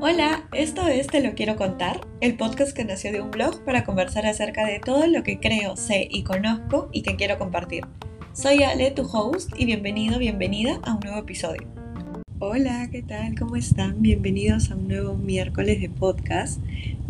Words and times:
Hola, 0.00 0.48
esto 0.52 0.86
es 0.86 1.08
Te 1.08 1.20
lo 1.20 1.34
quiero 1.34 1.56
contar, 1.56 2.00
el 2.20 2.36
podcast 2.36 2.70
que 2.70 2.84
nació 2.84 3.10
de 3.10 3.20
un 3.20 3.32
blog 3.32 3.64
para 3.64 3.82
conversar 3.82 4.26
acerca 4.26 4.64
de 4.64 4.78
todo 4.78 5.08
lo 5.08 5.24
que 5.24 5.40
creo, 5.40 5.76
sé 5.76 6.06
y 6.08 6.22
conozco 6.22 6.88
y 6.92 7.02
que 7.02 7.16
quiero 7.16 7.36
compartir. 7.36 7.84
Soy 8.32 8.62
Ale, 8.62 8.92
tu 8.92 9.02
host, 9.02 9.50
y 9.58 9.64
bienvenido, 9.64 10.20
bienvenida 10.20 10.78
a 10.84 10.94
un 10.94 11.00
nuevo 11.00 11.18
episodio. 11.18 11.66
Hola, 12.38 12.88
¿qué 12.92 13.02
tal? 13.02 13.36
¿Cómo 13.36 13.56
están? 13.56 14.00
Bienvenidos 14.00 14.70
a 14.70 14.76
un 14.76 14.86
nuevo 14.86 15.16
miércoles 15.16 15.80
de 15.80 15.88
podcast. 15.88 16.60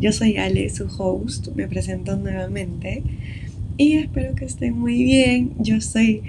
Yo 0.01 0.11
soy 0.11 0.39
Ale, 0.39 0.71
su 0.71 0.87
host, 0.87 1.49
me 1.49 1.69
presento 1.69 2.17
nuevamente 2.17 3.03
y 3.77 3.99
espero 3.99 4.35
que 4.35 4.47
estén 4.47 4.79
muy 4.79 5.05
bien. 5.05 5.53
Yo 5.59 5.83
soy 5.83 6.23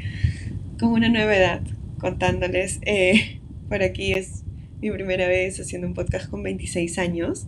como 0.78 0.96
una 0.96 1.08
nueva 1.08 1.38
edad 1.38 1.62
contándoles. 2.02 2.80
Eh, 2.82 3.40
por 3.70 3.82
aquí 3.82 4.12
es 4.12 4.44
mi 4.82 4.92
primera 4.92 5.28
vez 5.28 5.60
haciendo 5.60 5.88
un 5.88 5.94
podcast 5.94 6.30
con 6.30 6.44
26 6.44 6.98
años. 7.00 7.48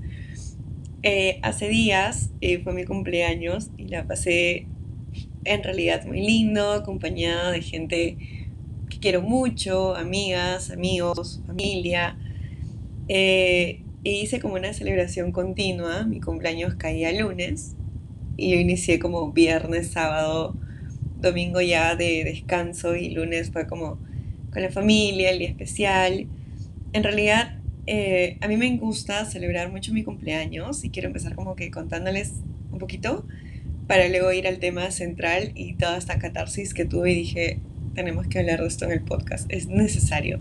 Eh, 1.03 1.39
hace 1.41 1.69
días 1.69 2.29
eh, 2.41 2.59
fue 2.59 2.73
mi 2.73 2.85
cumpleaños 2.85 3.71
y 3.77 3.87
la 3.87 4.05
pasé 4.05 4.67
en 5.45 5.63
realidad 5.63 6.05
muy 6.05 6.21
lindo, 6.21 6.71
acompañada 6.73 7.51
de 7.51 7.61
gente 7.61 8.17
que 8.89 8.99
quiero 8.99 9.21
mucho, 9.21 9.95
amigas, 9.95 10.69
amigos, 10.71 11.41
familia. 11.47 12.17
e 13.07 13.79
hice 14.03 14.39
como 14.39 14.55
una 14.55 14.73
celebración 14.73 15.31
continua. 15.31 16.03
Mi 16.03 16.19
cumpleaños 16.19 16.75
caía 16.75 17.11
lunes 17.11 17.75
y 18.37 18.51
yo 18.51 18.57
inicié 18.57 18.99
como 18.99 19.31
viernes, 19.31 19.91
sábado, 19.91 20.55
domingo 21.21 21.61
ya 21.61 21.95
de 21.95 22.23
descanso 22.23 22.95
y 22.95 23.11
lunes 23.11 23.51
fue 23.51 23.67
como 23.67 23.99
con 24.51 24.61
la 24.61 24.69
familia, 24.69 25.31
el 25.31 25.39
día 25.39 25.49
especial. 25.49 26.27
En 26.93 27.03
realidad, 27.03 27.55
eh, 27.87 28.37
a 28.41 28.47
mí 28.47 28.57
me 28.57 28.75
gusta 28.77 29.25
celebrar 29.25 29.71
mucho 29.71 29.93
mi 29.93 30.03
cumpleaños 30.03 30.83
y 30.83 30.89
quiero 30.89 31.07
empezar 31.07 31.35
como 31.35 31.55
que 31.55 31.71
contándoles 31.71 32.33
un 32.71 32.79
poquito 32.79 33.25
para 33.87 34.07
luego 34.07 34.31
ir 34.31 34.47
al 34.47 34.59
tema 34.59 34.91
central 34.91 35.51
y 35.55 35.73
toda 35.73 35.97
esta 35.97 36.19
catarsis 36.19 36.73
que 36.73 36.85
tuve 36.85 37.11
y 37.11 37.15
dije, 37.15 37.59
tenemos 37.95 38.27
que 38.27 38.39
hablar 38.39 38.61
de 38.61 38.67
esto 38.67 38.85
en 38.85 38.91
el 38.91 39.01
podcast, 39.01 39.51
es 39.51 39.67
necesario. 39.67 40.39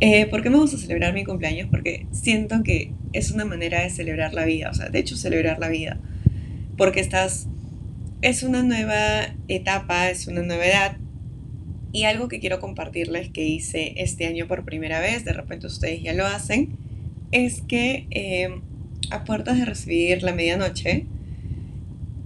Eh, 0.00 0.26
¿Por 0.26 0.42
qué 0.42 0.50
me 0.50 0.58
gusta 0.58 0.76
celebrar 0.76 1.14
mi 1.14 1.24
cumpleaños? 1.24 1.68
Porque 1.70 2.06
siento 2.12 2.62
que 2.62 2.92
es 3.12 3.30
una 3.30 3.44
manera 3.46 3.82
de 3.82 3.90
celebrar 3.90 4.34
la 4.34 4.44
vida, 4.44 4.70
o 4.70 4.74
sea, 4.74 4.88
de 4.90 4.98
hecho 4.98 5.16
celebrar 5.16 5.58
la 5.58 5.68
vida, 5.68 5.98
porque 6.76 7.00
estás, 7.00 7.46
es 8.20 8.42
una 8.42 8.62
nueva 8.62 9.34
etapa, 9.48 10.10
es 10.10 10.26
una 10.26 10.42
novedad, 10.42 10.96
y 11.96 12.04
algo 12.04 12.28
que 12.28 12.40
quiero 12.40 12.60
compartirles 12.60 13.30
que 13.30 13.42
hice 13.42 13.94
este 13.96 14.26
año 14.26 14.46
por 14.46 14.66
primera 14.66 15.00
vez, 15.00 15.24
de 15.24 15.32
repente 15.32 15.66
ustedes 15.66 16.02
ya 16.02 16.12
lo 16.12 16.26
hacen, 16.26 16.76
es 17.32 17.62
que 17.62 18.06
em, 18.10 18.60
a 19.10 19.24
puertas 19.24 19.58
de 19.58 19.64
recibir 19.64 20.22
la 20.22 20.34
medianoche, 20.34 21.06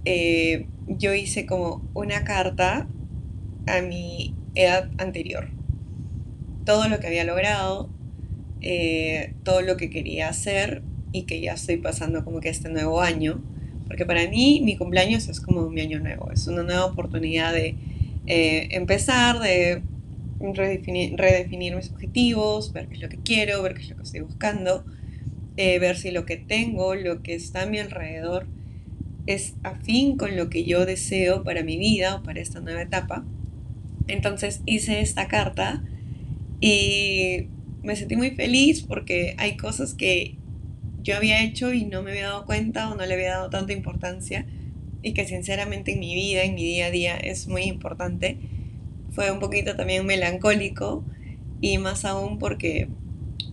eh, 0.03 0.65
yo 0.89 1.13
hice 1.13 1.45
como 1.45 1.89
una 1.93 2.25
carta 2.25 2.85
a 3.65 3.81
mi 3.81 4.35
edad 4.55 4.91
anterior. 4.97 5.47
Todo 6.65 6.89
lo 6.89 6.99
que 6.99 7.07
había 7.07 7.23
logrado, 7.23 7.89
eh, 8.59 9.35
todo 9.45 9.61
lo 9.61 9.77
que 9.77 9.89
quería 9.89 10.27
hacer 10.27 10.83
y 11.13 11.23
que 11.23 11.39
ya 11.39 11.53
estoy 11.53 11.77
pasando 11.77 12.25
como 12.25 12.41
que 12.41 12.49
este 12.49 12.67
nuevo 12.67 12.99
año. 12.99 13.41
Porque 13.87 14.05
para 14.05 14.29
mí 14.29 14.59
mi 14.65 14.75
cumpleaños 14.75 15.29
es 15.29 15.39
como 15.39 15.69
mi 15.69 15.79
año 15.79 16.01
nuevo, 16.01 16.29
es 16.29 16.45
una 16.47 16.63
nueva 16.63 16.83
oportunidad 16.83 17.53
de 17.53 17.77
eh, 18.27 18.67
empezar, 18.71 19.39
de 19.39 19.81
redefinir, 20.39 21.75
mis 21.75 21.91
objetivos, 21.91 22.73
ver 22.73 22.87
qué 22.87 22.95
es 22.95 23.01
lo 23.01 23.09
que 23.09 23.17
quiero, 23.17 23.61
ver 23.61 23.75
qué 23.75 23.81
es 23.81 23.89
lo 23.89 23.97
que 23.97 24.03
estoy 24.03 24.21
buscando, 24.21 24.85
eh, 25.57 25.79
ver 25.79 25.97
si 25.97 26.11
lo 26.11 26.25
que 26.25 26.37
tengo, 26.37 26.95
lo 26.95 27.21
que 27.21 27.35
está 27.35 27.63
a 27.63 27.65
mi 27.65 27.79
alrededor, 27.79 28.47
es 29.27 29.53
afín 29.63 30.17
con 30.17 30.35
lo 30.35 30.49
que 30.49 30.63
yo 30.63 30.85
deseo 30.85 31.43
para 31.43 31.63
mi 31.63 31.77
vida 31.77 32.15
o 32.15 32.23
para 32.23 32.41
esta 32.41 32.59
nueva 32.59 32.81
etapa. 32.81 33.23
Entonces 34.07 34.61
hice 34.65 35.01
esta 35.01 35.27
carta 35.27 35.83
y 36.59 37.47
me 37.83 37.95
sentí 37.95 38.15
muy 38.15 38.31
feliz 38.31 38.81
porque 38.81 39.35
hay 39.37 39.57
cosas 39.57 39.93
que 39.93 40.35
yo 41.03 41.15
había 41.15 41.43
hecho 41.43 41.73
y 41.73 41.85
no 41.85 42.03
me 42.03 42.11
había 42.11 42.27
dado 42.27 42.45
cuenta 42.45 42.89
o 42.89 42.95
no 42.95 43.05
le 43.05 43.13
había 43.13 43.31
dado 43.31 43.49
tanta 43.49 43.73
importancia 43.73 44.45
y 45.03 45.13
que 45.13 45.25
sinceramente 45.25 45.93
en 45.93 45.99
mi 45.99 46.13
vida, 46.13 46.43
en 46.43 46.55
mi 46.55 46.63
día 46.63 46.87
a 46.87 46.91
día 46.91 47.17
es 47.17 47.47
muy 47.47 47.63
importante. 47.63 48.37
Fue 49.11 49.31
un 49.31 49.39
poquito 49.39 49.75
también 49.75 50.05
melancólico 50.05 51.03
y 51.59 51.77
más 51.77 52.05
aún 52.05 52.39
porque 52.39 52.87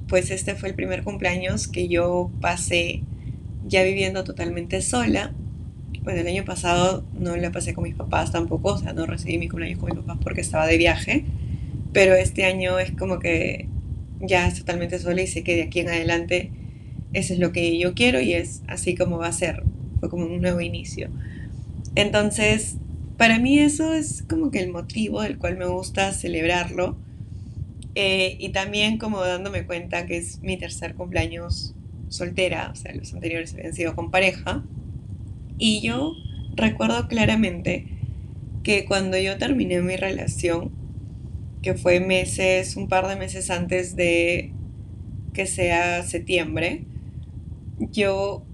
pues 0.09 0.31
este 0.31 0.55
fue 0.55 0.71
el 0.71 0.75
primer 0.75 1.05
cumpleaños 1.05 1.69
que 1.69 1.89
yo 1.89 2.31
pasé 2.41 3.03
ya 3.67 3.83
viviendo 3.83 4.25
totalmente 4.25 4.81
sola. 4.81 5.35
Bueno, 6.03 6.21
el 6.21 6.27
año 6.27 6.45
pasado 6.45 7.05
no 7.13 7.37
la 7.37 7.53
pasé 7.53 7.75
con 7.75 7.85
mis 7.85 7.95
papás 7.95 8.33
tampoco, 8.33 8.73
o 8.73 8.79
sea, 8.79 8.93
no 8.93 9.05
recibí 9.05 9.39
mi 9.39 9.49
cumpleaños 9.49 9.79
con 9.79 9.91
mis 9.91 9.99
papás 9.99 10.19
porque 10.23 10.41
estaba 10.41 10.67
de 10.67 10.79
viaje, 10.79 11.25
pero 11.93 12.15
este 12.15 12.45
año 12.45 12.79
es 12.79 12.93
como 12.93 13.19
que 13.19 13.69
ya 14.21 14.47
es 14.47 14.59
totalmente 14.59 14.99
sola 14.99 15.23
y 15.23 15.27
sé 15.27 15.43
que 15.43 15.57
de 15.57 15.63
aquí 15.65 15.81
en 15.81 15.89
adelante 15.89 16.51
eso 17.13 17.35
es 17.35 17.39
lo 17.39 17.53
que 17.53 17.79
yo 17.79 17.95
quiero 17.95 18.21
y 18.21 18.33
es 18.33 18.63
así 18.67 18.95
como 18.95 19.19
va 19.19 19.29
a 19.29 19.33
ser. 19.33 19.63
Fue 20.01 20.09
como 20.09 20.27
un 20.27 20.41
nuevo 20.41 20.61
inicio. 20.61 21.11
Entonces, 21.94 22.77
para 23.16 23.39
mí 23.39 23.59
eso 23.59 23.94
es 23.94 24.22
como 24.28 24.50
que 24.50 24.61
el 24.61 24.71
motivo 24.71 25.22
del 25.22 25.39
cual 25.39 25.56
me 25.56 25.66
gusta 25.66 26.12
celebrarlo. 26.12 26.97
Eh, 27.94 28.37
y 28.39 28.50
también 28.50 28.99
como 28.99 29.21
dándome 29.21 29.66
cuenta 29.66 30.06
que 30.06 30.19
es 30.19 30.41
mi 30.41 30.56
tercer 30.56 30.94
cumpleaños 30.94 31.75
soltera, 32.09 32.71
o 32.72 32.77
sea, 32.77 32.94
los 32.94 33.12
anteriores 33.12 33.55
habían 33.55 33.72
sido 33.72 33.97
con 33.97 34.11
pareja. 34.11 34.65
Y 35.59 35.81
yo 35.81 36.15
recuerdo 36.55 37.09
claramente 37.09 37.87
que 38.62 38.84
cuando 38.84 39.19
yo 39.19 39.38
terminé 39.38 39.81
mi 39.81 39.97
relación, 39.97 40.71
que 41.62 41.75
fue 41.75 42.00
meses, 42.00 42.77
un 42.77 42.88
par 42.88 43.09
de 43.09 43.17
meses 43.17 43.50
antes 43.50 43.97
de 43.97 44.53
que 45.33 45.47
sea 45.47 46.03
septiembre, 46.05 46.84
yo 47.93 48.44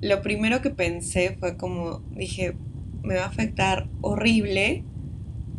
lo 0.00 0.22
primero 0.22 0.60
que 0.62 0.70
pensé 0.70 1.36
fue 1.38 1.56
como, 1.56 2.02
dije, 2.14 2.54
me 3.02 3.16
va 3.16 3.24
a 3.24 3.28
afectar 3.28 3.88
horrible 4.00 4.84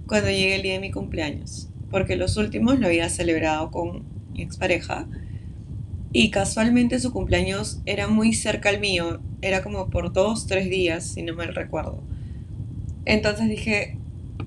cuando 0.08 0.30
llegue 0.30 0.56
el 0.56 0.62
día 0.62 0.74
de 0.74 0.80
mi 0.80 0.92
cumpleaños, 0.92 1.70
porque 1.90 2.16
los 2.16 2.38
últimos 2.38 2.80
lo 2.80 2.88
había 2.88 3.10
celebrado 3.10 3.72
con 3.72 4.04
mi 4.34 4.42
expareja 4.42 5.08
y 6.12 6.30
casualmente 6.30 7.00
su 7.00 7.12
cumpleaños 7.12 7.82
era 7.86 8.08
muy 8.08 8.34
cerca 8.34 8.70
al 8.70 8.80
mío, 8.80 9.20
era 9.42 9.64
como 9.64 9.90
por 9.90 10.14
dos, 10.14 10.46
tres 10.46 10.70
días, 10.70 11.06
si 11.06 11.24
no 11.24 11.36
mal 11.36 11.56
recuerdo. 11.56 12.04
Entonces 13.06 13.50
dije, 13.50 13.98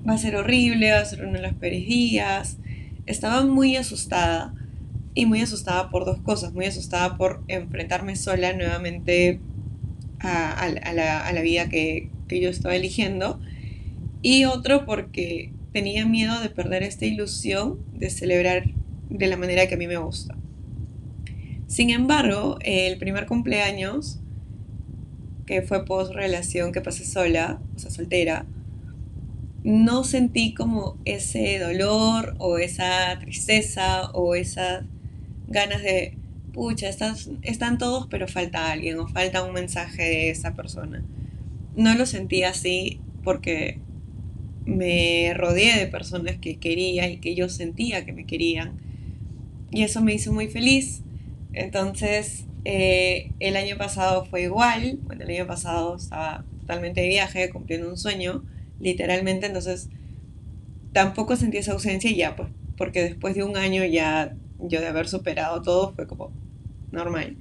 va 0.07 0.13
a 0.13 0.17
ser 0.17 0.37
horrible, 0.37 0.91
va 0.91 0.99
a 0.99 1.05
ser 1.05 1.25
uno 1.25 1.33
de 1.33 1.41
los 1.41 1.53
peores 1.53 1.85
días. 1.85 2.57
Estaba 3.05 3.45
muy 3.45 3.75
asustada 3.75 4.53
y 5.13 5.25
muy 5.25 5.41
asustada 5.41 5.89
por 5.89 6.05
dos 6.05 6.21
cosas, 6.21 6.53
muy 6.53 6.65
asustada 6.65 7.17
por 7.17 7.43
enfrentarme 7.49 8.15
sola 8.15 8.53
nuevamente 8.53 9.41
a, 10.19 10.69
la, 10.69 11.41
vida 11.41 11.67
que, 11.67 12.09
que 12.27 12.39
yo 12.41 12.49
estaba 12.49 12.75
eligiendo 12.75 13.39
y 14.21 14.45
otro 14.45 14.85
porque 14.85 15.51
tenía 15.71 16.05
miedo 16.05 16.39
de 16.41 16.49
perder 16.49 16.83
esta 16.83 17.05
ilusión 17.05 17.79
de 17.93 18.09
celebrar 18.09 18.63
de 19.09 19.27
la 19.27 19.37
manera 19.37 19.67
que 19.67 19.75
a 19.75 19.77
mí 19.77 19.87
me 19.87 19.97
gusta. 19.97 20.35
Sin 21.67 21.89
embargo, 21.89 22.57
el 22.61 22.97
primer 22.97 23.25
cumpleaños, 23.25 24.19
que 25.45 25.61
fue 25.61 25.85
post 25.85 26.13
relación 26.13 26.71
que 26.71 26.81
pasé 26.81 27.05
sola, 27.05 27.61
o 27.75 27.79
sea, 27.79 27.91
soltera, 27.91 28.45
no 29.63 30.03
sentí 30.03 30.53
como 30.53 30.97
ese 31.05 31.59
dolor 31.59 32.35
o 32.39 32.57
esa 32.57 33.17
tristeza 33.19 34.09
o 34.11 34.35
esas 34.35 34.85
ganas 35.47 35.83
de, 35.83 36.17
pucha, 36.53 36.89
están 36.89 37.77
todos 37.77 38.07
pero 38.07 38.27
falta 38.27 38.71
alguien 38.71 38.99
o 38.99 39.07
falta 39.07 39.43
un 39.43 39.53
mensaje 39.53 40.03
de 40.03 40.29
esa 40.29 40.53
persona 40.55 41.03
no 41.77 41.95
lo 41.95 42.05
sentí 42.05 42.43
así 42.43 42.99
porque 43.23 43.79
me 44.65 45.33
rodeé 45.35 45.77
de 45.77 45.87
personas 45.87 46.37
que 46.37 46.57
quería 46.57 47.07
y 47.07 47.17
que 47.19 47.35
yo 47.35 47.47
sentía 47.47 48.03
que 48.03 48.11
me 48.11 48.25
querían. 48.25 48.81
Y 49.71 49.83
eso 49.83 50.01
me 50.01 50.13
hizo 50.13 50.33
muy 50.33 50.47
feliz. 50.47 51.03
Entonces, 51.53 52.45
eh, 52.65 53.31
el 53.39 53.55
año 53.55 53.77
pasado 53.77 54.25
fue 54.25 54.41
igual. 54.41 54.99
Bueno, 55.03 55.23
el 55.23 55.29
año 55.29 55.47
pasado 55.47 55.95
estaba 55.95 56.43
totalmente 56.59 57.01
de 57.01 57.07
viaje, 57.07 57.49
cumpliendo 57.49 57.87
un 57.87 57.97
sueño, 57.97 58.43
literalmente. 58.79 59.45
Entonces, 59.45 59.89
tampoco 60.91 61.35
sentí 61.35 61.57
esa 61.57 61.73
ausencia 61.73 62.09
y 62.09 62.15
ya, 62.15 62.35
pues, 62.35 62.49
porque 62.75 63.03
después 63.03 63.35
de 63.35 63.43
un 63.43 63.55
año 63.55 63.85
ya 63.85 64.35
yo 64.59 64.81
de 64.81 64.87
haber 64.87 65.07
superado 65.07 65.61
todo 65.61 65.93
fue 65.93 66.07
como 66.07 66.31
normal. 66.91 67.37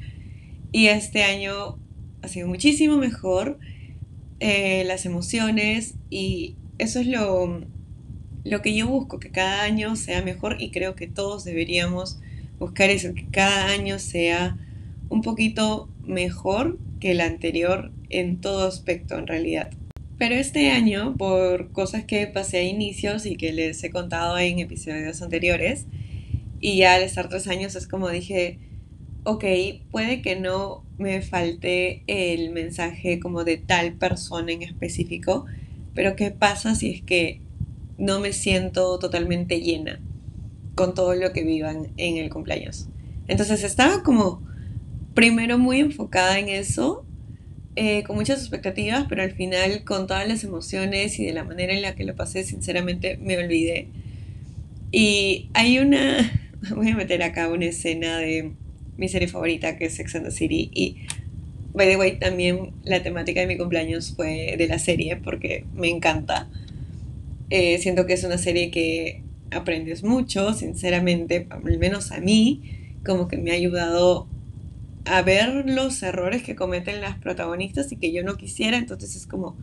Y 0.73 0.88
este 0.88 1.23
año 1.23 1.79
ha 2.23 2.29
sido 2.29 2.49
muchísimo 2.49 2.99
mejor 2.99 3.59
eh, 4.41 4.85
las 4.85 5.06
emociones 5.06 5.94
y 6.11 6.56
eso 6.79 7.00
es 7.00 7.06
lo, 7.06 7.65
lo 8.44 8.62
que 8.62 8.75
yo 8.75 8.87
busco, 8.87 9.19
que 9.19 9.31
cada 9.31 9.62
año 9.62 9.97
sea 9.97 10.23
mejor 10.23 10.56
y 10.61 10.71
creo 10.71 10.94
que 10.94 11.06
todos 11.06 11.44
deberíamos 11.44 12.19
buscar 12.59 12.91
eso, 12.91 13.15
que 13.15 13.27
cada 13.27 13.69
año 13.69 13.99
sea 13.99 14.56
un 15.09 15.23
poquito 15.23 15.88
mejor 16.05 16.79
que 17.00 17.12
el 17.12 17.21
anterior 17.21 17.93
en 18.11 18.41
todo 18.41 18.67
aspecto 18.67 19.19
en 19.19 19.27
realidad. 19.27 19.71
Pero 20.19 20.35
este 20.35 20.71
año, 20.71 21.15
por 21.17 21.73
cosas 21.73 22.05
que 22.05 22.27
pasé 22.27 22.59
a 22.59 22.62
inicios 22.62 23.27
y 23.27 23.37
que 23.37 23.53
les 23.53 23.83
he 23.85 23.91
contado 23.91 24.38
en 24.38 24.61
episodios 24.61 25.21
anteriores, 25.21 25.87
y 26.59 26.79
ya 26.79 26.94
al 26.94 27.03
estar 27.03 27.29
tres 27.29 27.49
años 27.49 27.77
es 27.77 27.87
como 27.87 28.09
dije, 28.09 28.59
ok, 29.25 29.44
puede 29.91 30.23
que 30.23 30.37
no 30.37 30.86
me 30.98 31.20
falte 31.22 32.02
el 32.06 32.50
mensaje 32.50 33.20
como 33.20 33.44
de 33.44 33.56
tal 33.58 33.94
persona 33.94 34.52
en 34.52 34.62
específico, 34.62 35.46
pero 35.94 36.16
¿qué 36.16 36.31
pasa 36.31 36.75
si 36.75 36.90
es 36.90 37.02
que 37.02 37.40
no 37.98 38.20
me 38.20 38.32
siento 38.32 38.98
totalmente 38.98 39.60
llena 39.60 40.00
con 40.75 40.94
todo 40.94 41.14
lo 41.14 41.32
que 41.32 41.44
vivan 41.44 41.88
en 41.96 42.16
el 42.16 42.31
cumpleaños? 42.31 42.88
Entonces 43.28 43.64
estaba 43.64 44.02
como 44.02 44.43
primero 45.14 45.58
muy 45.58 45.81
enfocada 45.81 46.38
en 46.38 46.48
eso 46.48 47.06
eh, 47.78 48.04
con 48.04 48.16
muchas 48.16 48.40
expectativas, 48.40 49.04
pero 49.06 49.22
al 49.22 49.32
final 49.32 49.84
con 49.84 50.06
todas 50.06 50.26
las 50.26 50.44
emociones 50.44 51.19
y 51.19 51.26
de 51.26 51.34
la 51.34 51.44
manera 51.44 51.75
en 51.75 51.82
la 51.82 51.94
que 51.94 52.04
lo 52.04 52.16
pasé, 52.16 52.42
sinceramente 52.42 53.19
me 53.19 53.37
olvidé. 53.37 53.88
Y 54.90 55.50
hay 55.52 55.78
una, 55.78 56.50
voy 56.75 56.88
a 56.88 56.96
meter 56.96 57.22
acá 57.22 57.49
una 57.49 57.66
escena 57.66 58.16
de 58.16 58.52
mi 58.96 59.08
serie 59.08 59.28
favorita 59.28 59.76
que 59.76 59.87
es 59.87 59.94
Sex 59.94 60.14
and 60.16 60.25
the 60.25 60.31
City 60.31 60.70
y 60.72 60.96
by 61.75 61.87
the 61.87 61.96
way 61.96 62.19
también 62.19 62.72
la 62.84 63.02
temática 63.02 63.40
de 63.40 63.46
mi 63.46 63.58
cumpleaños 63.58 64.14
fue 64.16 64.56
de 64.56 64.66
la 64.66 64.78
serie 64.78 65.16
porque 65.16 65.64
me 65.75 65.88
encanta. 65.88 66.48
Eh, 67.50 67.78
siento 67.78 68.06
que 68.06 68.14
es 68.14 68.25
una 68.25 68.38
serie 68.38 68.70
que 68.70 69.22
aprendes 69.50 70.02
mucho, 70.02 70.52
sinceramente, 70.52 71.46
al 71.50 71.78
menos 71.78 72.10
a 72.10 72.19
mí, 72.19 72.62
como 73.04 73.28
que 73.28 73.37
me 73.37 73.52
ha 73.52 73.54
ayudado 73.54 74.26
a 75.04 75.22
ver 75.22 75.70
los 75.70 76.02
errores 76.02 76.42
que 76.42 76.56
cometen 76.56 77.00
las 77.00 77.16
protagonistas 77.19 77.92
y 77.92 77.96
que 77.96 78.12
yo 78.12 78.25
no 78.25 78.37
quisiera, 78.37 78.76
entonces 78.76 79.14
es 79.14 79.26
como, 79.26 79.56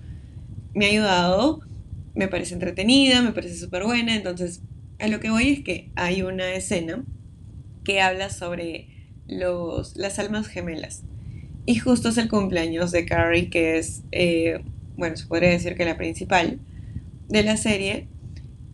me 0.74 0.86
ha 0.86 0.89
ayudado, 0.89 1.62
me 2.15 2.29
parece 2.29 2.53
entretenida, 2.53 3.21
me 3.21 3.33
parece 3.33 3.57
súper 3.57 3.83
buena, 3.83 4.15
entonces 4.15 4.62
a 5.00 5.07
lo 5.07 5.19
que 5.19 5.29
voy 5.29 5.50
es 5.50 5.63
que 5.63 5.89
hay 5.95 6.21
una 6.21 6.53
escena 6.53 7.03
que 7.83 8.00
habla 8.00 8.29
sobre 8.29 8.88
los, 9.28 9.96
las 9.96 10.20
almas 10.20 10.48
gemelas. 10.48 11.04
Y 11.66 11.75
justo 11.75 12.10
es 12.10 12.18
el 12.18 12.30
cumpleaños 12.30 12.92
de 12.92 13.06
Carrie, 13.06 13.50
que 13.50 13.78
es, 13.78 14.04
eh, 14.12 14.64
bueno, 14.98 15.16
se 15.16 15.25
podría 15.28 15.50
decir 15.50 15.75
que 15.75 15.86
la 15.86 15.98
principal 15.98 16.60
de 17.30 17.44
la 17.44 17.58
serie. 17.58 18.08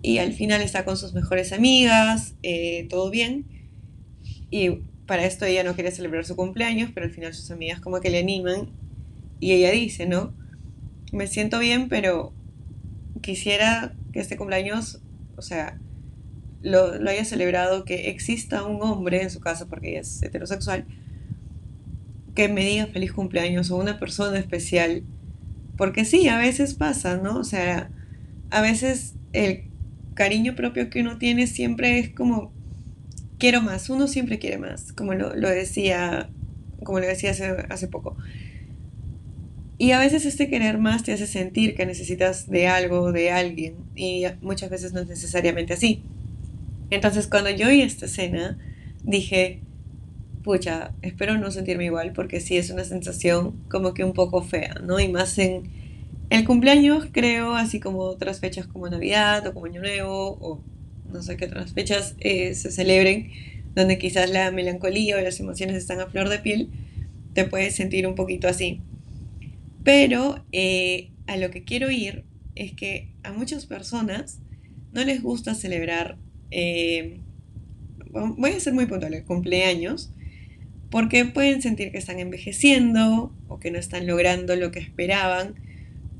Y 0.01 0.19
al 0.19 0.33
final 0.33 0.61
está 0.61 0.85
con 0.85 0.97
sus 0.97 1.13
mejores 1.13 1.51
amigas, 1.51 2.35
eh, 2.41 2.87
todo 2.89 3.09
bien. 3.09 3.45
Y 4.49 4.81
para 5.05 5.25
esto 5.25 5.45
ella 5.45 5.63
no 5.63 5.75
quiere 5.75 5.91
celebrar 5.91 6.25
su 6.25 6.35
cumpleaños, 6.35 6.91
pero 6.93 7.05
al 7.05 7.11
final 7.11 7.33
sus 7.33 7.51
amigas 7.51 7.79
como 7.79 7.99
que 7.99 8.09
le 8.09 8.19
animan 8.19 8.69
y 9.39 9.53
ella 9.53 9.71
dice, 9.71 10.05
¿no? 10.05 10.33
Me 11.11 11.27
siento 11.27 11.59
bien, 11.59 11.89
pero 11.89 12.33
quisiera 13.21 13.93
que 14.13 14.19
este 14.19 14.37
cumpleaños, 14.37 15.01
o 15.35 15.41
sea, 15.41 15.79
lo, 16.61 16.93
haya 17.09 17.25
celebrado, 17.25 17.85
que 17.85 18.09
exista 18.09 18.63
un 18.63 18.81
hombre 18.81 19.21
en 19.21 19.29
su 19.29 19.39
casa, 19.39 19.67
porque 19.67 19.97
es 19.97 20.21
heterosexual, 20.23 20.85
que 22.35 22.47
me 22.47 22.65
diga 22.65 22.87
feliz 22.87 23.11
cumpleaños 23.13 23.71
o 23.71 23.77
una 23.77 23.99
persona 23.99 24.39
especial. 24.39 25.03
Porque 25.77 26.05
sí, 26.05 26.27
a 26.27 26.37
veces 26.37 26.73
pasa, 26.73 27.17
¿no? 27.17 27.37
O 27.37 27.43
sea, 27.43 27.89
a 28.49 28.61
veces 28.61 29.15
el 29.33 29.63
cariño 30.13 30.55
propio 30.55 30.89
que 30.89 31.01
uno 31.01 31.17
tiene 31.17 31.47
siempre 31.47 31.99
es 31.99 32.09
como 32.09 32.51
quiero 33.37 33.61
más, 33.61 33.89
uno 33.89 34.07
siempre 34.07 34.37
quiere 34.37 34.57
más, 34.57 34.91
como 34.91 35.13
lo, 35.13 35.31
decía, 35.31 36.29
como 36.83 36.99
lo 36.99 37.07
decía 37.07 37.31
hace, 37.31 37.45
hace 37.69 37.87
poco. 37.87 38.17
Y 39.77 39.91
a 39.91 39.99
veces 39.99 40.25
este 40.25 40.49
querer 40.49 40.77
más 40.77 41.03
te 41.03 41.13
hace 41.13 41.25
sentir 41.25 41.73
que 41.73 41.85
necesitas 41.85 42.49
de 42.49 42.67
algo, 42.67 43.13
de 43.13 43.31
alguien, 43.31 43.77
y 43.95 44.25
muchas 44.41 44.69
veces 44.69 44.91
no 44.91 44.99
es 44.99 45.07
necesariamente 45.07 45.73
así. 45.73 46.03
Entonces 46.89 47.27
cuando 47.27 47.49
yo 47.49 47.69
vi 47.69 47.81
esta 47.81 48.05
escena, 48.05 48.57
dije, 49.03 49.61
pucha, 50.43 50.91
espero 51.01 51.37
no 51.37 51.51
sentirme 51.51 51.85
igual, 51.85 52.13
porque 52.13 52.41
sí 52.41 52.57
es 52.57 52.69
una 52.69 52.83
sensación 52.83 53.63
como 53.69 53.93
que 53.93 54.03
un 54.03 54.13
poco 54.13 54.41
fea, 54.41 54.75
¿no? 54.83 54.99
Y 54.99 55.07
más 55.07 55.37
en 55.37 55.63
el 56.29 56.45
cumpleaños, 56.45 57.07
creo, 57.11 57.55
así 57.55 57.79
como 57.79 57.99
otras 57.99 58.39
fechas 58.39 58.67
como 58.67 58.87
Navidad 58.89 59.45
o 59.47 59.53
como 59.53 59.65
Año 59.65 59.81
Nuevo 59.81 60.37
o 60.41 60.61
no 61.11 61.23
sé 61.23 61.37
qué 61.37 61.45
otras 61.45 61.73
fechas 61.73 62.15
eh, 62.19 62.53
se 62.53 62.71
celebren, 62.71 63.31
donde 63.75 63.97
quizás 63.97 64.29
la 64.29 64.51
melancolía 64.51 65.17
o 65.17 65.21
las 65.21 65.39
emociones 65.39 65.75
están 65.75 65.99
a 65.99 66.07
flor 66.07 66.29
de 66.29 66.39
piel, 66.39 66.69
te 67.33 67.45
puedes 67.45 67.75
sentir 67.75 68.07
un 68.07 68.15
poquito 68.15 68.47
así. 68.47 68.81
Pero 69.83 70.43
eh, 70.51 71.09
a 71.27 71.37
lo 71.37 71.49
que 71.51 71.63
quiero 71.63 71.89
ir 71.89 72.25
es 72.55 72.73
que 72.73 73.09
a 73.23 73.31
muchas 73.31 73.65
personas 73.65 74.39
no 74.91 75.03
les 75.03 75.21
gusta 75.21 75.55
celebrar, 75.55 76.17
eh, 76.51 77.19
voy 78.11 78.51
a 78.51 78.59
ser 78.59 78.73
muy 78.73 78.85
puntual, 78.85 79.23
cumpleaños, 79.25 80.11
porque 80.89 81.25
pueden 81.25 81.61
sentir 81.61 81.91
que 81.91 81.97
están 81.97 82.19
envejeciendo 82.19 83.31
o 83.47 83.59
que 83.59 83.71
no 83.71 83.77
están 83.77 84.07
logrando 84.07 84.55
lo 84.55 84.71
que 84.71 84.79
esperaban 84.79 85.55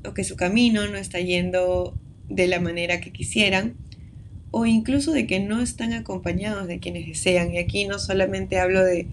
o 0.06 0.14
que 0.14 0.24
su 0.24 0.36
camino 0.36 0.86
no 0.86 0.96
está 0.96 1.20
yendo 1.20 1.98
de 2.28 2.46
la 2.46 2.60
manera 2.60 3.00
que 3.00 3.10
quisieran 3.10 3.74
o 4.50 4.66
incluso 4.66 5.12
de 5.12 5.26
que 5.26 5.40
no 5.40 5.60
están 5.60 5.92
acompañados 5.92 6.66
de 6.66 6.80
quienes 6.80 7.06
desean. 7.06 7.52
Y 7.52 7.58
aquí 7.58 7.84
no 7.84 7.98
solamente 7.98 8.58
hablo 8.58 8.82
de, 8.84 9.06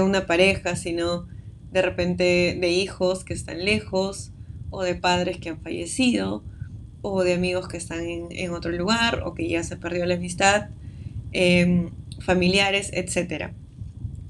una 0.00 0.26
pareja, 0.26 0.76
sino 0.76 1.26
de 1.72 1.82
repente 1.82 2.56
de 2.60 2.70
hijos 2.70 3.24
que 3.24 3.34
están 3.34 3.64
lejos, 3.64 4.32
o 4.70 4.82
de 4.82 4.94
padres 4.94 5.38
que 5.38 5.48
han 5.48 5.60
fallecido, 5.62 6.42
o 7.02 7.22
de 7.22 7.34
amigos 7.34 7.68
que 7.68 7.76
están 7.76 8.04
en, 8.06 8.50
otro 8.50 8.72
lugar, 8.72 9.22
o 9.24 9.34
que 9.34 9.48
ya 9.48 9.62
se 9.62 9.76
perdió 9.76 10.04
la 10.06 10.14
amistad, 10.14 10.68
em, 11.32 11.90
familiares, 12.20 12.90
etc. 12.92 13.52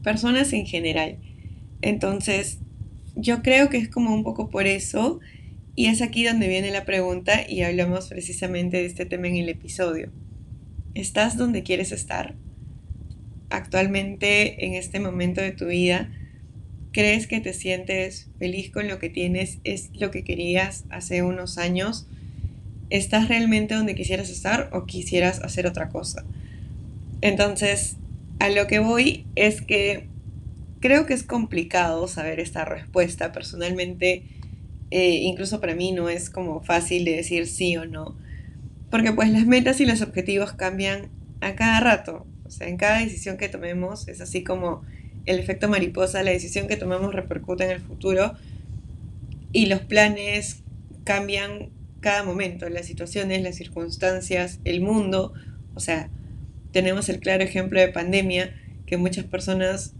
Personas 0.03 0.53
en 0.53 0.67
general. 0.67 1.19
Entonces, 1.81 2.59
yo 3.17 3.43
creo 3.43 3.69
que 3.69 3.79
es 3.79 3.89
como 3.89 4.15
un 4.15 4.23
poco 4.23 4.51
por 4.51 4.67
eso, 4.67 5.21
y 5.75 5.87
es 5.87 6.03
aquí 6.03 6.25
donde 6.25 6.49
viene 6.49 6.71
la 6.71 6.85
pregunta 6.85 7.49
y 7.49 7.63
hablamos 7.63 8.09
precisamente 8.09 8.79
de 8.79 8.87
este 8.87 9.07
tema 9.07 9.29
en 9.29 9.37
el 9.37 9.49
episodio. 9.49 10.11
¿Estás 10.95 11.37
donde 11.37 11.63
quieres 11.63 11.93
estar? 11.93 12.35
Actualmente, 13.51 14.67
en 14.67 14.75
este 14.75 14.99
momento 14.99 15.41
de 15.41 15.53
tu 15.53 15.67
vida, 15.67 16.11
¿crees 16.93 17.29
que 17.29 17.41
te 17.41 17.53
sientes 17.53 18.29
feliz 18.41 18.71
con 18.71 18.89
lo 18.89 18.99
que 18.99 19.09
tienes? 19.09 19.59
¿Es 19.63 19.91
lo 19.95 20.11
que 20.11 20.25
querías 20.25 20.85
hace 20.91 21.23
unos 21.23 21.59
años? 21.59 22.09
¿Estás 22.91 23.29
realmente 23.29 23.75
donde 23.75 23.95
quisieras 23.95 24.31
estar 24.31 24.71
o 24.73 24.87
quisieras 24.87 25.41
hacer 25.41 25.67
otra 25.67 25.89
cosa? 25.89 26.25
Entonces, 27.21 27.97
a 28.39 28.49
lo 28.49 28.67
que 28.67 28.79
voy 28.79 29.27
es 29.35 29.61
que 29.61 30.07
creo 30.81 31.07
que 31.07 31.15
es 31.15 31.23
complicado 31.23 32.09
saber 32.09 32.41
esta 32.41 32.65
respuesta. 32.65 33.33
Personalmente, 33.33 34.23
eh, 34.91 35.17
incluso 35.23 35.61
para 35.61 35.75
mí 35.75 35.93
no 35.93 36.09
es 36.09 36.31
como 36.31 36.63
fácil 36.63 37.05
de 37.05 37.17
decir 37.17 37.47
sí 37.47 37.77
o 37.77 37.85
no 37.85 38.17
porque 38.91 39.13
pues 39.13 39.31
las 39.31 39.47
metas 39.47 39.81
y 39.81 39.87
los 39.87 40.01
objetivos 40.03 40.53
cambian 40.53 41.09
a 41.41 41.55
cada 41.55 41.81
rato. 41.81 42.27
O 42.45 42.51
sea, 42.51 42.69
en 42.69 42.77
cada 42.77 42.99
decisión 42.99 43.37
que 43.37 43.49
tomemos 43.49 44.09
es 44.09 44.21
así 44.21 44.43
como 44.43 44.83
el 45.27 45.39
efecto 45.39 45.69
mariposa, 45.69 46.23
la 46.23 46.31
decisión 46.31 46.69
que 46.69 46.77
tomamos 46.77 47.15
repercute 47.15 47.65
en 47.65 47.71
el 47.71 47.81
futuro 47.81 48.35
y 49.53 49.67
los 49.67 49.81
planes 49.81 50.63
cambian 51.05 51.71
cada 52.01 52.25
momento, 52.25 52.69
las 52.69 52.87
situaciones, 52.87 53.43
las 53.43 53.57
circunstancias, 53.57 54.61
el 54.65 54.81
mundo. 54.81 55.33
O 55.75 55.81
sea, 55.81 56.11
tenemos 56.73 57.09
el 57.09 57.21
claro 57.21 57.43
ejemplo 57.43 57.81
de 57.81 57.89
pandemia 57.89 58.55
que 58.87 58.97
muchas 58.97 59.25
personas, 59.25 59.95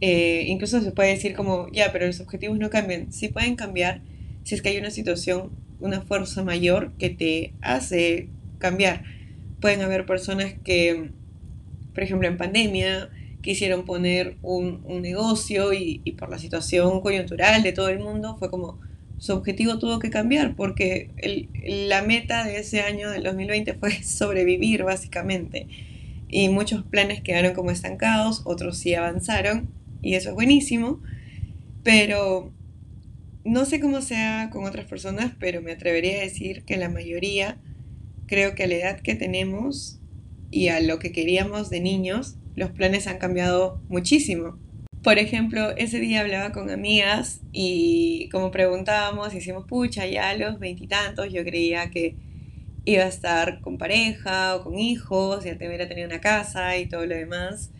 eh, 0.00 0.44
incluso 0.46 0.80
se 0.80 0.92
puede 0.92 1.10
decir 1.10 1.34
como, 1.34 1.68
ya, 1.72 1.92
pero 1.92 2.06
los 2.06 2.20
objetivos 2.20 2.58
no 2.58 2.70
cambian. 2.70 3.12
Sí 3.12 3.28
pueden 3.28 3.56
cambiar 3.56 4.02
si 4.44 4.54
es 4.54 4.62
que 4.62 4.70
hay 4.70 4.78
una 4.78 4.90
situación 4.90 5.50
una 5.80 6.02
fuerza 6.02 6.42
mayor 6.44 6.92
que 6.98 7.10
te 7.10 7.54
hace 7.62 8.28
cambiar. 8.58 9.04
Pueden 9.60 9.82
haber 9.82 10.06
personas 10.06 10.54
que, 10.64 11.10
por 11.94 12.02
ejemplo, 12.02 12.28
en 12.28 12.36
pandemia 12.36 13.10
quisieron 13.42 13.84
poner 13.84 14.36
un, 14.42 14.82
negocio 15.00 15.72
y, 15.72 15.98
por 16.18 16.30
la 16.30 16.38
situación 16.38 17.00
coyuntural 17.00 17.62
de 17.62 17.72
todo 17.72 17.88
el 17.88 17.98
mundo 17.98 18.36
fue 18.38 18.50
como 18.50 18.78
su 19.20 19.34
objetivo 19.34 19.78
tuvo 19.78 19.98
que 19.98 20.08
cambiar 20.08 20.56
porque 20.56 21.10
la 21.62 22.02
meta 22.02 22.42
de 22.42 22.58
ese 22.58 22.80
año 22.80 23.10
del 23.10 23.22
2020 23.22 23.74
fue 23.74 23.92
sobrevivir 24.02 24.82
básicamente 24.82 25.68
y 26.28 26.48
muchos 26.48 26.84
planes 26.84 27.20
quedaron 27.20 27.54
como 27.54 27.70
estancados, 27.70 28.42
otros 28.46 28.78
sí 28.78 28.94
avanzaron 28.94 29.68
y 30.00 30.14
eso 30.14 30.30
es 30.30 30.34
buenísimo, 30.34 31.02
pero 31.82 32.50
no 33.44 33.66
sé 33.66 33.78
cómo 33.78 34.00
sea 34.00 34.48
con 34.50 34.64
otras 34.64 34.86
personas, 34.86 35.32
pero 35.38 35.60
me 35.60 35.72
atrevería 35.72 36.18
a 36.18 36.22
decir 36.22 36.62
que 36.64 36.78
la 36.78 36.88
mayoría, 36.88 37.58
creo 38.26 38.54
que 38.54 38.64
a 38.64 38.68
la 38.68 38.76
edad 38.76 39.00
que 39.00 39.14
tenemos 39.14 40.00
y 40.50 40.68
a 40.68 40.80
lo 40.80 40.98
que 40.98 41.12
queríamos 41.12 41.68
de 41.68 41.80
niños, 41.80 42.36
los 42.56 42.70
planes 42.70 43.06
han 43.06 43.18
cambiado 43.18 43.82
muchísimo. 43.88 44.58
Por 45.02 45.18
ejemplo, 45.18 45.70
ese 45.78 45.98
día 45.98 46.20
hablaba 46.20 46.52
con 46.52 46.68
amigas 46.68 47.40
y 47.52 48.28
como 48.30 48.50
preguntábamos, 48.50 49.34
hicimos 49.34 49.66
pucha, 49.66 50.06
ya 50.06 50.28
a 50.28 50.36
los 50.36 50.58
veintitantos 50.58 51.32
yo 51.32 51.42
creía 51.42 51.90
que 51.90 52.16
iba 52.84 53.04
a 53.04 53.08
estar 53.08 53.60
con 53.62 53.78
pareja 53.78 54.56
o 54.56 54.62
con 54.62 54.78
hijos, 54.78 55.44
ya 55.44 55.54
hubiera 55.54 55.88
tenido 55.88 56.06
una 56.06 56.20
casa 56.20 56.76
y 56.76 56.86
todo 56.86 57.06
lo 57.06 57.14
demás. 57.14 57.70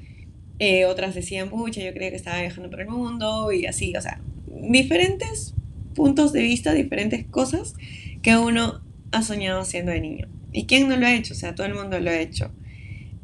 Eh, 0.59 0.87
otras 0.87 1.15
decían, 1.15 1.51
pucha, 1.51 1.83
yo 1.83 1.93
creía 1.93 2.11
que 2.11 2.17
estaba 2.17 2.41
viajando 2.41 2.71
por 2.71 2.81
el 2.81 2.89
mundo 2.89 3.53
y 3.53 3.67
así, 3.67 3.95
o 3.97 4.01
sea, 4.01 4.23
diferentes 4.47 5.55
puntos 5.95 6.33
de 6.33 6.41
vista, 6.43 6.73
diferentes 6.73 7.27
cosas 7.27 7.75
que 8.23 8.39
uno 8.39 8.81
ha 9.13 9.23
soñado 9.23 9.65
siendo 9.65 9.93
de 9.93 10.01
niño. 10.01 10.29
¿Y 10.53 10.65
quién 10.65 10.89
no 10.89 10.97
lo 10.97 11.07
ha 11.07 11.15
hecho? 11.15 11.35
O 11.35 11.37
sea, 11.37 11.55
todo 11.55 11.67
el 11.67 11.75
mundo 11.75 12.01
lo 12.01 12.11
ha 12.11 12.19
hecho. 12.19 12.51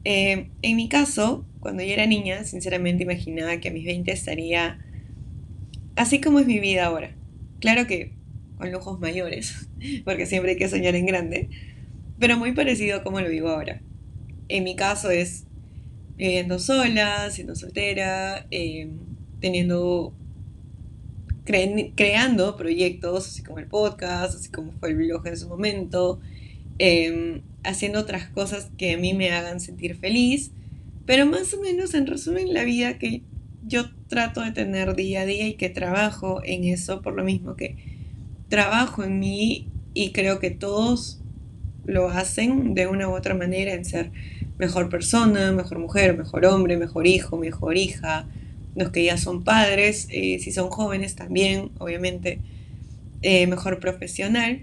Eh, 0.05 0.51
en 0.63 0.77
mi 0.77 0.89
caso, 0.89 1.47
cuando 1.67 1.83
yo 1.83 1.95
era 1.95 2.07
niña, 2.07 2.45
sinceramente 2.45 3.03
imaginaba 3.03 3.57
que 3.57 3.71
a 3.71 3.73
mis 3.73 3.85
20 3.85 4.13
estaría 4.13 4.79
así 5.97 6.21
como 6.21 6.39
es 6.39 6.47
mi 6.47 6.61
vida 6.61 6.87
ahora. 6.87 7.11
Claro 7.59 7.89
que 7.89 8.13
con 8.57 8.71
lujos 8.71 9.01
mayores, 9.01 9.69
porque 10.05 10.27
siempre 10.27 10.53
hay 10.53 10.59
que 10.59 10.69
soñar 10.69 10.95
en 10.95 11.07
grande, 11.07 11.49
pero 12.21 12.37
muy 12.37 12.53
parecido 12.53 12.99
a 12.99 13.03
como 13.03 13.21
lo 13.21 13.29
vivo 13.29 13.49
ahora. 13.49 13.83
En 14.49 14.63
mi 14.63 14.77
caso 14.77 15.11
es 15.11 15.47
viviendo 16.17 16.61
sola, 16.61 17.33
siendo 17.33 17.57
soltera, 17.57 18.47
eh, 18.53 18.89
teniendo, 19.41 20.15
creando 21.45 22.57
proyectos, 22.57 23.27
así 23.27 23.43
como 23.43 23.59
el 23.59 23.67
podcast, 23.67 24.37
así 24.37 24.53
como 24.53 24.71
fue 24.71 24.91
el 24.91 24.99
blog 24.99 25.27
en 25.27 25.37
su 25.37 25.49
momento, 25.49 26.21
eh, 26.79 27.43
haciendo 27.65 27.99
otras 27.99 28.29
cosas 28.29 28.71
que 28.79 28.93
a 28.93 28.99
mí 28.99 29.15
me 29.15 29.33
hagan 29.33 29.59
sentir 29.59 29.97
feliz 29.97 30.53
pero 31.07 31.25
más 31.27 31.55
o 31.55 31.61
menos, 31.61 31.95
en 31.95 32.07
resumen, 32.07 32.53
la 32.53 32.65
vida 32.65 32.99
que 32.99 33.23
yo 33.67 33.91
trato 34.09 34.41
de 34.43 34.53
tener 34.53 34.95
día 34.95 35.23
a 35.23 35.27
día 35.27 35.47
y 35.47 35.55
que 35.55 35.69
trabajo 35.71 36.41
en 36.45 36.65
eso, 36.65 37.03
por 37.03 37.15
lo 37.15 37.25
mismo 37.25 37.57
que 37.57 37.77
trabajo 38.49 39.03
en 39.03 39.19
mí 39.19 39.69
y 39.95 40.13
creo 40.13 40.39
que 40.39 40.51
todos 40.51 41.21
lo 41.85 42.09
hacen 42.09 42.75
de 42.75 42.87
una 42.87 43.09
u 43.09 43.15
otra 43.15 43.35
manera 43.35 43.73
en 43.73 43.85
ser 43.85 44.11
mejor 44.59 44.89
persona, 44.89 45.53
mejor 45.53 45.79
mujer, 45.79 46.17
mejor 46.17 46.45
hombre, 46.47 46.77
mejor 46.77 47.07
hijo, 47.07 47.37
mejor 47.37 47.77
hija, 47.77 48.29
los 48.75 48.91
que 48.91 49.05
ya 49.05 49.17
son 49.17 49.45
padres, 49.45 50.09
eh, 50.11 50.39
si 50.41 50.53
son 50.53 50.71
jóvenes 50.71 51.15
también, 51.15 51.71
obviamente, 51.79 52.41
eh, 53.23 53.47
mejor 53.47 53.81
profesional. 53.81 54.61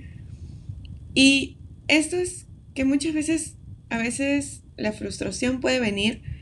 Y 1.13 1.57
esto 1.87 2.15
es 2.15 2.47
que 2.73 2.85
muchas 2.85 3.13
veces, 3.13 3.55
a 3.89 3.97
veces 3.97 4.63
la 4.77 4.91
frustración 4.91 5.61
puede 5.61 5.79
venir 5.79 6.32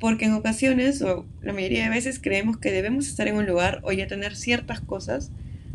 porque 0.00 0.24
en 0.24 0.32
ocasiones, 0.32 1.02
o 1.02 1.26
la 1.42 1.52
mayoría 1.52 1.84
de 1.84 1.90
veces, 1.90 2.18
creemos 2.18 2.56
que 2.56 2.72
debemos 2.72 3.06
estar 3.06 3.28
en 3.28 3.36
un 3.36 3.46
lugar 3.46 3.80
o 3.84 3.92
ya 3.92 4.06
tener 4.06 4.34
ciertas 4.34 4.80
cosas 4.80 5.30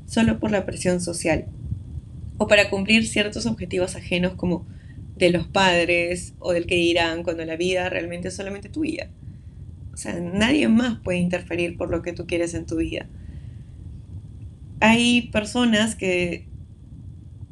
solo 0.07 0.39
por 0.39 0.51
la 0.51 0.65
presión 0.65 0.99
social, 0.99 1.45
o 2.37 2.47
para 2.47 2.69
cumplir 2.69 3.07
ciertos 3.07 3.45
objetivos 3.45 3.95
ajenos 3.95 4.33
como 4.33 4.67
de 5.15 5.29
los 5.29 5.47
padres 5.47 6.33
o 6.39 6.51
del 6.51 6.65
que 6.65 6.75
dirán 6.75 7.23
cuando 7.23 7.45
la 7.45 7.55
vida 7.55 7.87
realmente 7.89 8.27
es 8.27 8.35
solamente 8.35 8.67
tuya. 8.67 9.09
O 9.93 9.97
sea, 9.97 10.19
nadie 10.19 10.67
más 10.67 10.99
puede 10.99 11.19
interferir 11.19 11.77
por 11.77 11.89
lo 11.89 12.01
que 12.01 12.11
tú 12.11 12.27
quieres 12.27 12.53
en 12.53 12.65
tu 12.65 12.77
vida. 12.77 13.07
Hay 14.81 15.29
personas 15.31 15.95
que 15.95 16.49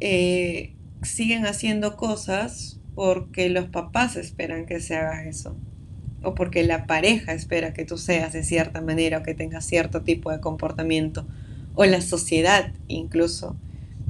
eh, 0.02 0.74
siguen 1.04 1.46
haciendo 1.46 1.96
cosas 1.96 2.82
porque 2.96 3.50
los 3.50 3.70
papás 3.70 4.18
esperan 4.18 4.66
que 4.66 4.80
se 4.80 4.96
haga 4.96 5.24
eso 5.26 5.56
o 6.24 6.36
porque 6.36 6.64
la 6.64 6.88
pareja 6.88 7.34
espera 7.34 7.74
que 7.74 7.86
tú 7.86 7.98
seas 7.98 8.34
de 8.34 8.44
cierta 8.44 8.82
manera 8.82 9.20
o 9.20 9.24
que 9.24 9.34
tengas 9.34 9.66
cierto 9.66 10.02
tipo 10.02 10.32
de 10.32 10.40
comportamiento, 10.40 11.26
o 11.76 11.86
la 11.86 12.02
sociedad 12.02 12.72
incluso. 12.88 13.56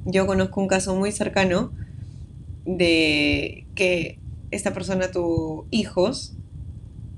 Yo 0.05 0.25
conozco 0.27 0.62
un 0.62 0.67
caso 0.67 0.96
muy 0.96 1.12
cercano 1.12 1.72
de 2.65 3.65
que 3.75 4.20
esta 4.51 4.74
persona 4.74 5.12
tuvo 5.12 5.67
hijos 5.72 6.36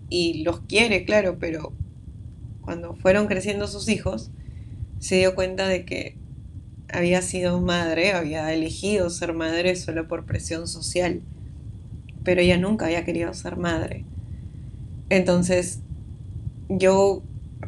y 0.09 0.43
los 0.43 0.61
quiere, 0.61 1.05
claro, 1.05 1.37
pero 1.39 1.73
cuando 2.61 2.95
fueron 2.95 3.27
creciendo 3.27 3.67
sus 3.67 3.89
hijos, 3.89 4.31
se 4.99 5.17
dio 5.17 5.35
cuenta 5.35 5.67
de 5.67 5.85
que 5.85 6.17
había 6.91 7.21
sido 7.21 7.59
madre, 7.61 8.13
había 8.13 8.53
elegido 8.53 9.09
ser 9.09 9.33
madre 9.33 9.75
solo 9.75 10.07
por 10.07 10.25
presión 10.25 10.67
social, 10.67 11.21
pero 12.23 12.41
ella 12.41 12.57
nunca 12.57 12.85
había 12.85 13.05
querido 13.05 13.33
ser 13.33 13.57
madre. 13.57 14.05
Entonces, 15.09 15.81
yo, 16.69 17.21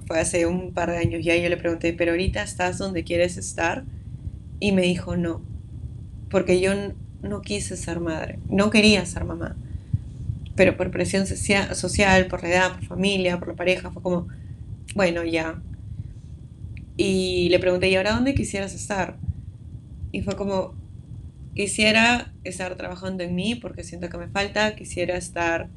fue 0.06 0.20
hace 0.20 0.46
un 0.46 0.74
par 0.74 0.92
de 0.92 0.98
años 0.98 1.24
ya, 1.24 1.36
yo 1.36 1.50
le 1.50 1.58
pregunté, 1.58 1.94
pero 1.94 2.12
ahorita 2.12 2.42
estás 2.42 2.78
donde 2.78 3.04
quieres 3.04 3.38
estar? 3.38 3.84
Y 4.60 4.72
me 4.72 4.82
dijo, 4.82 5.16
no, 5.18 5.42
porque 6.30 6.60
yo 6.60 6.72
no 7.22 7.42
quise 7.42 7.78
ser 7.78 8.00
madre, 8.00 8.40
no 8.50 8.70
quería 8.70 9.06
ser 9.06 9.24
mamá, 9.24 9.56
pero 10.56 10.76
por 10.76 10.90
presión 10.90 11.28
social, 11.28 12.28
por 12.28 12.42
la 12.42 12.50
edad, 12.50 12.74
por 12.74 12.86
familia, 12.86 13.38
por 13.38 13.50
la 13.50 13.56
pareja, 13.56 13.92
fue 13.92 14.02
como, 14.02 14.28
bueno, 14.96 15.24
ya. 15.24 15.62
Y 16.98 17.50
le 17.50 17.60
pregunté, 17.60 17.90
¿y 17.90 17.96
ahora 17.96 18.14
dónde 18.14 18.34
quisieras 18.34 18.74
estar? 18.74 19.18
Y 20.12 20.24
fue 20.24 20.36
como, 20.36 20.74
quisiera 21.54 22.34
estar 22.44 22.76
trabajando 22.76 23.24
en 23.24 23.36
mí 23.36 23.54
porque 23.54 23.84
siento 23.84 24.10
que 24.10 24.18
me 24.18 24.28
falta, 24.28 24.76
quisiera 24.76 25.16
estar 25.16 25.70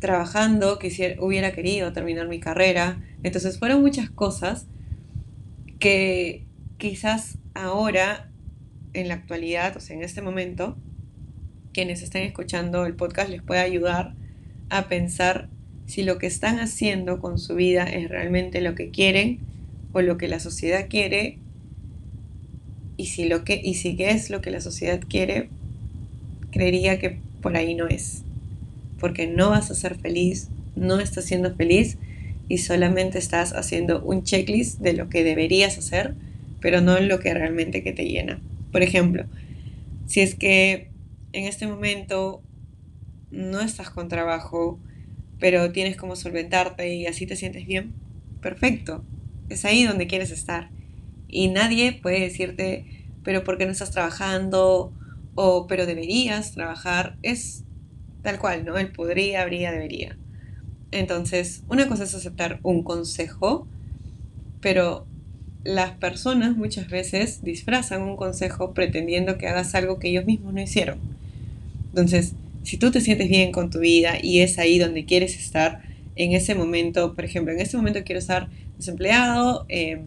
trabajando, 0.00 0.78
quisiera, 0.78 1.22
hubiera 1.22 1.52
querido 1.52 1.92
terminar 1.92 2.26
mi 2.26 2.40
carrera. 2.40 3.00
Entonces 3.22 3.58
fueron 3.58 3.80
muchas 3.80 4.10
cosas 4.10 4.66
que 5.78 6.44
quizás 6.78 7.38
ahora, 7.54 8.30
en 8.92 9.08
la 9.08 9.14
actualidad, 9.14 9.76
o 9.76 9.80
sea, 9.80 9.96
en 9.96 10.02
este 10.02 10.22
momento, 10.22 10.76
quienes 11.72 12.02
están 12.02 12.22
escuchando 12.22 12.84
el 12.86 12.94
podcast 12.94 13.30
les 13.30 13.42
puede 13.42 13.60
ayudar 13.60 14.14
a 14.70 14.88
pensar 14.88 15.48
si 15.86 16.02
lo 16.02 16.18
que 16.18 16.26
están 16.26 16.58
haciendo 16.58 17.20
con 17.20 17.38
su 17.38 17.54
vida 17.54 17.84
es 17.84 18.08
realmente 18.08 18.60
lo 18.60 18.74
que 18.74 18.90
quieren 18.90 19.40
o 19.92 20.00
lo 20.00 20.16
que 20.16 20.28
la 20.28 20.40
sociedad 20.40 20.86
quiere 20.88 21.38
y 22.96 23.06
si 23.06 23.28
lo 23.28 23.44
que 23.44 23.60
y 23.62 23.74
si 23.74 23.96
es 23.98 24.30
lo 24.30 24.40
que 24.40 24.50
la 24.50 24.60
sociedad 24.60 25.00
quiere 25.08 25.48
creería 26.52 26.98
que 26.98 27.18
por 27.40 27.56
ahí 27.56 27.74
no 27.74 27.88
es 27.88 28.24
porque 29.00 29.26
no 29.26 29.50
vas 29.50 29.70
a 29.70 29.74
ser 29.74 29.96
feliz, 29.96 30.48
no 30.76 31.00
estás 31.00 31.24
siendo 31.24 31.54
feliz 31.56 31.98
y 32.48 32.58
solamente 32.58 33.18
estás 33.18 33.52
haciendo 33.52 34.02
un 34.02 34.22
checklist 34.22 34.80
de 34.80 34.92
lo 34.92 35.08
que 35.08 35.24
deberías 35.24 35.78
hacer, 35.78 36.14
pero 36.60 36.80
no 36.80 36.98
lo 37.00 37.18
que 37.18 37.34
realmente 37.34 37.82
que 37.82 37.92
te 37.92 38.06
llena. 38.06 38.40
Por 38.70 38.82
ejemplo, 38.82 39.24
si 40.06 40.20
es 40.20 40.34
que 40.34 40.90
en 41.32 41.44
este 41.44 41.66
momento 41.66 42.42
no 43.30 43.60
estás 43.60 43.90
con 43.90 44.08
trabajo, 44.08 44.78
pero 45.38 45.72
tienes 45.72 45.96
como 45.96 46.16
solventarte 46.16 46.94
y 46.94 47.06
así 47.06 47.26
te 47.26 47.36
sientes 47.36 47.66
bien, 47.66 47.94
perfecto. 48.40 49.04
Es 49.48 49.64
ahí 49.64 49.84
donde 49.84 50.06
quieres 50.06 50.30
estar. 50.30 50.70
Y 51.28 51.48
nadie 51.48 51.92
puede 51.92 52.20
decirte, 52.20 52.84
pero 53.22 53.44
¿por 53.44 53.56
qué 53.56 53.66
no 53.66 53.72
estás 53.72 53.92
trabajando? 53.92 54.92
O 55.34 55.66
pero 55.66 55.86
deberías 55.86 56.52
trabajar. 56.52 57.16
Es 57.22 57.64
Tal 58.22 58.38
cual, 58.38 58.64
¿no? 58.64 58.76
El 58.76 58.92
podría, 58.92 59.42
habría, 59.42 59.72
debería. 59.72 60.16
Entonces, 60.92 61.62
una 61.68 61.88
cosa 61.88 62.04
es 62.04 62.14
aceptar 62.14 62.60
un 62.62 62.82
consejo, 62.82 63.66
pero 64.60 65.06
las 65.64 65.92
personas 65.92 66.56
muchas 66.56 66.88
veces 66.88 67.42
disfrazan 67.42 68.02
un 68.02 68.16
consejo 68.16 68.72
pretendiendo 68.72 69.38
que 69.38 69.46
hagas 69.46 69.74
algo 69.74 69.98
que 69.98 70.08
ellos 70.08 70.26
mismos 70.26 70.54
no 70.54 70.60
hicieron. 70.60 70.98
Entonces, 71.90 72.34
si 72.62 72.76
tú 72.76 72.90
te 72.90 73.00
sientes 73.00 73.28
bien 73.28 73.52
con 73.52 73.70
tu 73.70 73.80
vida 73.80 74.14
y 74.22 74.40
es 74.40 74.58
ahí 74.58 74.78
donde 74.78 75.04
quieres 75.04 75.36
estar, 75.36 75.82
en 76.16 76.32
ese 76.32 76.54
momento, 76.54 77.14
por 77.14 77.24
ejemplo, 77.24 77.52
en 77.52 77.60
este 77.60 77.76
momento 77.76 78.00
quiero 78.04 78.18
estar 78.18 78.48
desempleado, 78.76 79.64
eh, 79.68 80.00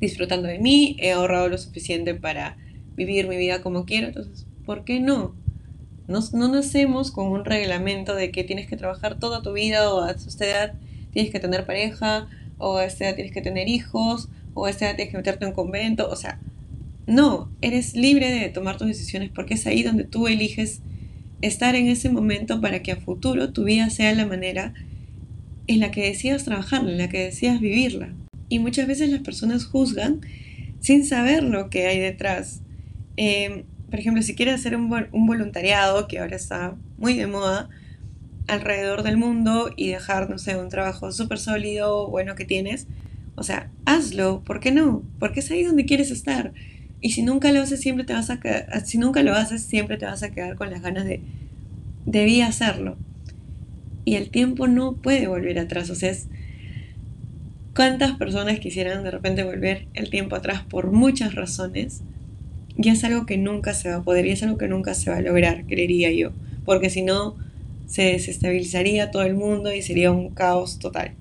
disfrutando 0.00 0.48
de 0.48 0.58
mí, 0.58 0.96
he 0.98 1.12
ahorrado 1.12 1.48
lo 1.48 1.58
suficiente 1.58 2.14
para 2.14 2.56
vivir 2.96 3.28
mi 3.28 3.36
vida 3.36 3.62
como 3.62 3.84
quiero, 3.84 4.08
entonces, 4.08 4.46
¿por 4.64 4.84
qué 4.84 5.00
no? 5.00 5.34
No, 6.10 6.48
nacemos 6.48 7.12
con 7.12 7.28
un 7.28 7.44
reglamento 7.44 8.16
de 8.16 8.32
que 8.32 8.42
tienes 8.42 8.66
que 8.66 8.76
trabajar 8.76 9.18
toda 9.18 9.42
tu 9.42 9.52
vida 9.52 9.94
o 9.94 10.02
a 10.02 10.10
esta 10.10 10.44
edad 10.44 10.72
tienes 11.12 11.30
que 11.30 11.38
tener 11.38 11.66
pareja 11.66 12.28
o 12.58 12.76
a 12.76 12.84
esta 12.84 13.06
edad 13.06 13.14
tienes 13.14 13.32
que 13.32 13.42
tener 13.42 13.68
hijos 13.68 14.28
o 14.54 14.66
a 14.66 14.70
esta 14.70 14.86
edad 14.86 14.96
tienes 14.96 15.12
que 15.12 15.18
meterte 15.18 15.44
en 15.44 15.50
un 15.50 15.54
convento. 15.54 16.08
O 16.10 16.16
sea, 16.16 16.40
no, 17.06 17.48
eres 17.62 17.94
libre 17.94 18.30
de 18.32 18.48
tomar 18.48 18.76
tus 18.76 18.88
decisiones 18.88 19.30
porque 19.32 19.54
es 19.54 19.66
ahí 19.66 19.84
donde 19.84 20.04
tú 20.04 20.26
eliges 20.26 20.80
estar 21.42 21.76
en 21.76 21.86
ese 21.86 22.10
momento 22.10 22.60
para 22.60 22.82
que 22.82 22.92
a 22.92 22.96
futuro 22.96 23.52
tu 23.52 23.64
vida 23.64 23.88
sea 23.90 24.12
la 24.14 24.26
manera 24.26 24.74
en 25.68 25.78
la 25.78 25.92
que 25.92 26.02
decidas 26.02 26.44
trabajarla, 26.44 26.90
en 26.90 26.98
la 26.98 27.08
que 27.08 27.24
decidas 27.24 27.60
vivirla. 27.60 28.12
Y 28.48 28.58
muchas 28.58 28.88
veces 28.88 29.10
las 29.10 29.20
personas 29.20 29.64
juzgan 29.64 30.20
sin 30.80 31.04
saber 31.04 31.44
lo 31.44 31.70
que 31.70 31.86
hay 31.86 32.00
detrás. 32.00 32.62
Em, 33.16 33.62
por 33.90 33.98
ejemplo, 33.98 34.22
si 34.22 34.34
quieres 34.34 34.54
hacer 34.54 34.76
un, 34.76 34.88
voluntariado, 34.88 36.06
que 36.08 36.20
ahora 36.20 36.36
está 36.36 36.76
muy 36.96 37.14
de 37.14 37.26
moda, 37.26 37.68
alrededor 38.46 39.02
del 39.02 39.16
mundo 39.16 39.70
y 39.76 39.88
dejar, 39.88 40.30
no 40.30 40.38
sé, 40.38 40.56
un 40.56 40.68
trabajo 40.68 41.12
súper 41.12 41.38
sólido, 41.38 42.08
bueno 42.08 42.34
que 42.34 42.44
tienes. 42.44 42.86
O 43.34 43.42
sea, 43.42 43.70
hazlo, 43.84 44.42
¿por 44.44 44.60
qué 44.60 44.72
no? 44.72 45.02
Porque 45.18 45.40
es 45.40 45.50
ahí 45.50 45.64
donde 45.64 45.86
quieres 45.86 46.10
estar. 46.10 46.52
Y 47.00 47.10
si 47.10 47.22
nunca 47.22 47.52
lo 47.52 47.60
haces, 47.62 47.80
siempre 47.80 48.04
te 48.04 48.12
vas 48.12 48.30
a 48.30 48.40
quedar, 48.40 48.84
si 48.84 48.98
nunca 48.98 49.22
lo 49.22 49.34
haces, 49.34 49.62
siempre 49.62 49.96
te 49.96 50.06
vas 50.06 50.22
a 50.22 50.30
quedar 50.30 50.56
con 50.56 50.70
las 50.70 50.82
ganas 50.82 51.04
de, 51.04 51.22
debí 52.06 52.42
hacerlo. 52.42 52.96
Y 54.04 54.16
el 54.16 54.30
tiempo 54.30 54.68
no 54.68 54.94
puede 54.94 55.26
volver 55.26 55.58
atrás. 55.58 55.90
O 55.90 55.94
sea, 55.94 56.10
es, 56.10 56.28
¿cuántas 57.74 58.12
personas 58.12 58.60
quisieran 58.60 59.02
de 59.02 59.10
repente 59.10 59.44
volver 59.44 59.88
el 59.94 60.10
tiempo 60.10 60.36
atrás 60.36 60.62
por 60.62 60.90
muchas 60.92 61.34
razones? 61.34 62.02
Y 62.82 62.88
es 62.88 63.04
algo 63.04 63.26
que 63.26 63.36
nunca 63.36 63.74
se 63.74 63.90
va 63.90 63.96
a 63.96 64.02
poder 64.02 64.24
y 64.24 64.30
es 64.30 64.42
algo 64.42 64.56
que 64.56 64.66
nunca 64.66 64.94
se 64.94 65.10
va 65.10 65.18
a 65.18 65.20
lograr, 65.20 65.66
creería 65.66 66.10
yo. 66.12 66.32
Porque 66.64 66.88
si 66.88 67.02
no, 67.02 67.36
se 67.86 68.02
desestabilizaría 68.02 69.10
todo 69.10 69.22
el 69.22 69.34
mundo 69.34 69.74
y 69.74 69.82
sería 69.82 70.10
un 70.10 70.30
caos 70.30 70.78
total. 70.78 71.12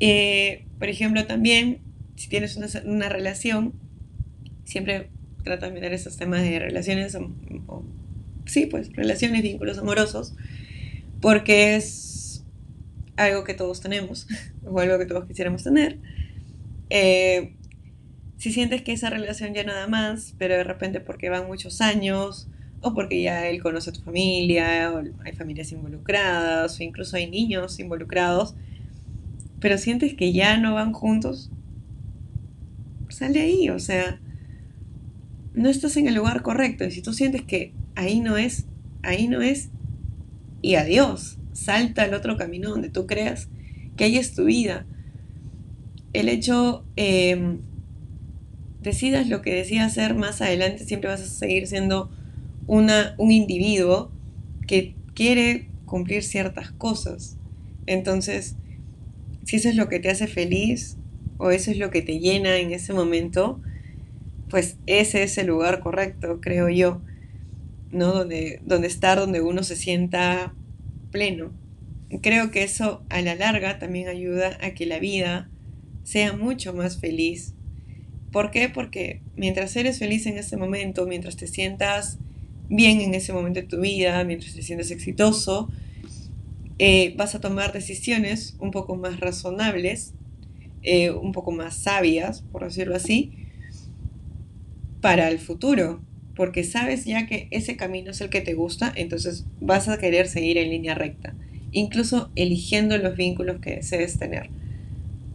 Eh, 0.00 0.64
por 0.80 0.88
ejemplo, 0.88 1.24
también, 1.26 1.78
si 2.16 2.28
tienes 2.28 2.56
una, 2.56 3.08
relación, 3.08 3.74
siempre 4.64 5.08
trata 5.44 5.66
de 5.66 5.72
mirar 5.72 5.92
esos 5.92 6.16
temas 6.16 6.42
de 6.42 6.58
relaciones, 6.58 7.16
sí, 8.46 8.66
pues 8.66 8.92
relaciones, 8.92 9.42
vínculos 9.42 9.78
amorosos, 9.78 10.34
porque 11.20 11.76
es 11.76 12.42
algo 13.14 13.44
que 13.44 13.54
todos 13.54 13.80
tenemos, 13.80 14.26
o 14.64 14.80
algo 14.80 14.98
que 14.98 15.06
todos 15.06 15.26
quisiéramos 15.26 15.62
tener. 15.62 15.98
Eh, 16.90 17.52
si 18.36 18.52
sientes 18.52 18.82
que 18.82 18.92
esa 18.92 19.10
relación 19.10 19.54
ya 19.54 19.64
nada 19.64 19.86
más, 19.86 20.34
pero 20.38 20.54
de 20.54 20.64
repente 20.64 21.00
porque 21.00 21.30
van 21.30 21.46
muchos 21.46 21.80
años, 21.80 22.48
o 22.80 22.92
porque 22.94 23.22
ya 23.22 23.46
él 23.48 23.62
conoce 23.62 23.90
a 23.90 23.92
tu 23.92 24.00
familia, 24.00 24.92
o 24.92 25.02
hay 25.24 25.32
familias 25.32 25.72
involucradas, 25.72 26.78
o 26.78 26.82
incluso 26.82 27.16
hay 27.16 27.30
niños 27.30 27.78
involucrados, 27.80 28.54
pero 29.60 29.78
sientes 29.78 30.14
que 30.14 30.32
ya 30.32 30.58
no 30.58 30.74
van 30.74 30.92
juntos, 30.92 31.50
sale 33.08 33.40
ahí, 33.40 33.70
o 33.70 33.78
sea, 33.78 34.20
no 35.54 35.70
estás 35.70 35.96
en 35.96 36.08
el 36.08 36.14
lugar 36.14 36.42
correcto, 36.42 36.84
y 36.84 36.90
si 36.90 37.00
tú 37.00 37.14
sientes 37.14 37.42
que 37.42 37.72
ahí 37.94 38.20
no 38.20 38.36
es, 38.36 38.66
ahí 39.02 39.28
no 39.28 39.40
es, 39.40 39.70
y 40.60 40.74
adiós, 40.74 41.38
salta 41.54 42.02
al 42.02 42.14
otro 42.14 42.36
camino 42.36 42.70
donde 42.70 42.90
tú 42.90 43.06
creas 43.06 43.48
que 43.96 44.04
ahí 44.04 44.18
es 44.18 44.34
tu 44.34 44.44
vida. 44.44 44.84
El 46.12 46.28
hecho, 46.28 46.84
em, 46.96 47.58
decidas 48.84 49.28
lo 49.28 49.42
que 49.42 49.54
decidas 49.54 49.92
hacer 49.92 50.14
más 50.14 50.40
adelante, 50.40 50.84
siempre 50.84 51.10
vas 51.10 51.22
a 51.22 51.26
seguir 51.26 51.66
siendo 51.66 52.10
una, 52.66 53.14
un 53.18 53.32
individuo 53.32 54.12
que 54.66 54.94
quiere 55.14 55.68
cumplir 55.86 56.22
ciertas 56.22 56.70
cosas. 56.70 57.36
Entonces, 57.86 58.56
si 59.44 59.56
eso 59.56 59.68
es 59.68 59.76
lo 59.76 59.88
que 59.88 60.00
te 60.00 60.10
hace 60.10 60.26
feliz 60.26 60.96
o 61.38 61.50
eso 61.50 61.70
es 61.70 61.78
lo 61.78 61.90
que 61.90 62.02
te 62.02 62.20
llena 62.20 62.58
en 62.58 62.72
ese 62.72 62.92
momento, 62.92 63.60
pues 64.48 64.76
ese 64.86 65.22
es 65.22 65.36
el 65.38 65.48
lugar 65.48 65.80
correcto, 65.80 66.40
creo 66.40 66.68
yo, 66.68 67.00
¿no? 67.90 68.12
Donde, 68.12 68.60
donde 68.64 68.86
estar, 68.86 69.18
donde 69.18 69.40
uno 69.40 69.62
se 69.62 69.76
sienta 69.76 70.54
pleno. 71.10 71.52
Creo 72.22 72.50
que 72.50 72.62
eso 72.62 73.02
a 73.08 73.20
la 73.22 73.34
larga 73.34 73.78
también 73.78 74.08
ayuda 74.08 74.58
a 74.60 74.70
que 74.74 74.86
la 74.86 74.98
vida 74.98 75.50
sea 76.04 76.34
mucho 76.34 76.74
más 76.74 77.00
feliz. 77.00 77.53
¿Por 78.34 78.50
qué? 78.50 78.68
Porque 78.68 79.20
mientras 79.36 79.76
eres 79.76 80.00
feliz 80.00 80.26
en 80.26 80.38
ese 80.38 80.56
momento, 80.56 81.06
mientras 81.06 81.36
te 81.36 81.46
sientas 81.46 82.18
bien 82.68 83.00
en 83.00 83.14
ese 83.14 83.32
momento 83.32 83.60
de 83.60 83.66
tu 83.68 83.80
vida, 83.80 84.24
mientras 84.24 84.54
te 84.54 84.62
sientes 84.62 84.90
exitoso, 84.90 85.70
eh, 86.80 87.14
vas 87.16 87.36
a 87.36 87.40
tomar 87.40 87.72
decisiones 87.72 88.56
un 88.58 88.72
poco 88.72 88.96
más 88.96 89.20
razonables, 89.20 90.14
eh, 90.82 91.12
un 91.12 91.30
poco 91.30 91.52
más 91.52 91.76
sabias, 91.76 92.42
por 92.50 92.64
decirlo 92.64 92.96
así, 92.96 93.30
para 95.00 95.28
el 95.28 95.38
futuro, 95.38 96.02
porque 96.34 96.64
sabes 96.64 97.04
ya 97.04 97.28
que 97.28 97.46
ese 97.52 97.76
camino 97.76 98.10
es 98.10 98.20
el 98.20 98.30
que 98.30 98.40
te 98.40 98.54
gusta, 98.54 98.92
entonces 98.96 99.46
vas 99.60 99.86
a 99.86 99.96
querer 99.98 100.26
seguir 100.26 100.58
en 100.58 100.70
línea 100.70 100.96
recta, 100.96 101.36
incluso 101.70 102.32
eligiendo 102.34 102.98
los 102.98 103.16
vínculos 103.16 103.60
que 103.60 103.76
desees 103.76 104.18
tener. 104.18 104.50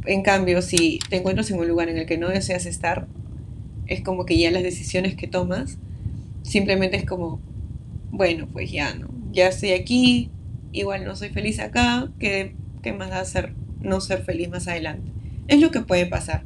En 0.10 0.24
cambio, 0.24 0.64
si 0.64 0.98
te 1.08 1.18
encuentras 1.18 1.52
en 1.52 1.60
un 1.60 1.68
lugar 1.68 1.88
en 1.88 2.00
el 2.00 2.08
que 2.08 2.18
no 2.18 2.30
deseas 2.30 2.66
estar, 2.66 3.06
es 3.86 4.02
como 4.02 4.26
que 4.26 4.40
ya 4.40 4.50
las 4.50 4.64
decisiones 4.64 5.14
que 5.14 5.28
tomas 5.28 5.78
simplemente 6.42 6.98
es 6.98 7.06
como, 7.06 7.40
bueno, 8.10 8.48
pues 8.52 8.72
ya 8.72 8.96
no, 8.96 9.12
ya 9.32 9.50
estoy 9.50 9.74
aquí, 9.74 10.32
igual 10.72 11.06
no 11.06 11.16
soy 11.16 11.30
feliz 11.30 11.60
acá, 11.60 12.12
¿qué, 12.18 12.56
qué 12.82 12.92
más 12.92 13.12
da 13.12 13.24
ser, 13.24 13.54
no 13.82 14.02
ser 14.02 14.24
feliz 14.24 14.50
más 14.50 14.68
adelante? 14.68 15.12
Es 15.48 15.62
lo 15.62 15.70
que 15.70 15.82
puede 15.82 16.08
pasar. 16.08 16.44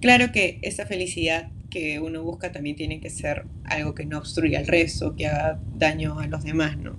Claro 0.00 0.30
que 0.30 0.60
esa 0.62 0.86
felicidad 0.86 1.50
que 1.70 1.98
uno 1.98 2.22
busca 2.22 2.52
también 2.52 2.76
tiene 2.76 3.00
que 3.00 3.10
ser 3.10 3.46
algo 3.64 3.96
que 3.96 4.06
no 4.06 4.18
obstruya 4.18 4.60
al 4.60 4.68
resto, 4.68 5.16
que 5.16 5.26
haga 5.26 5.60
daño 5.76 6.20
a 6.20 6.28
los 6.28 6.44
demás, 6.44 6.78
¿no? 6.78 6.94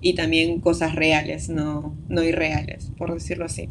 Y 0.00 0.14
también 0.14 0.60
cosas 0.60 0.96
reales, 0.96 1.48
no, 1.48 1.96
no 2.08 2.24
irreales, 2.24 2.90
por 2.98 3.14
decirlo 3.14 3.44
así. 3.44 3.68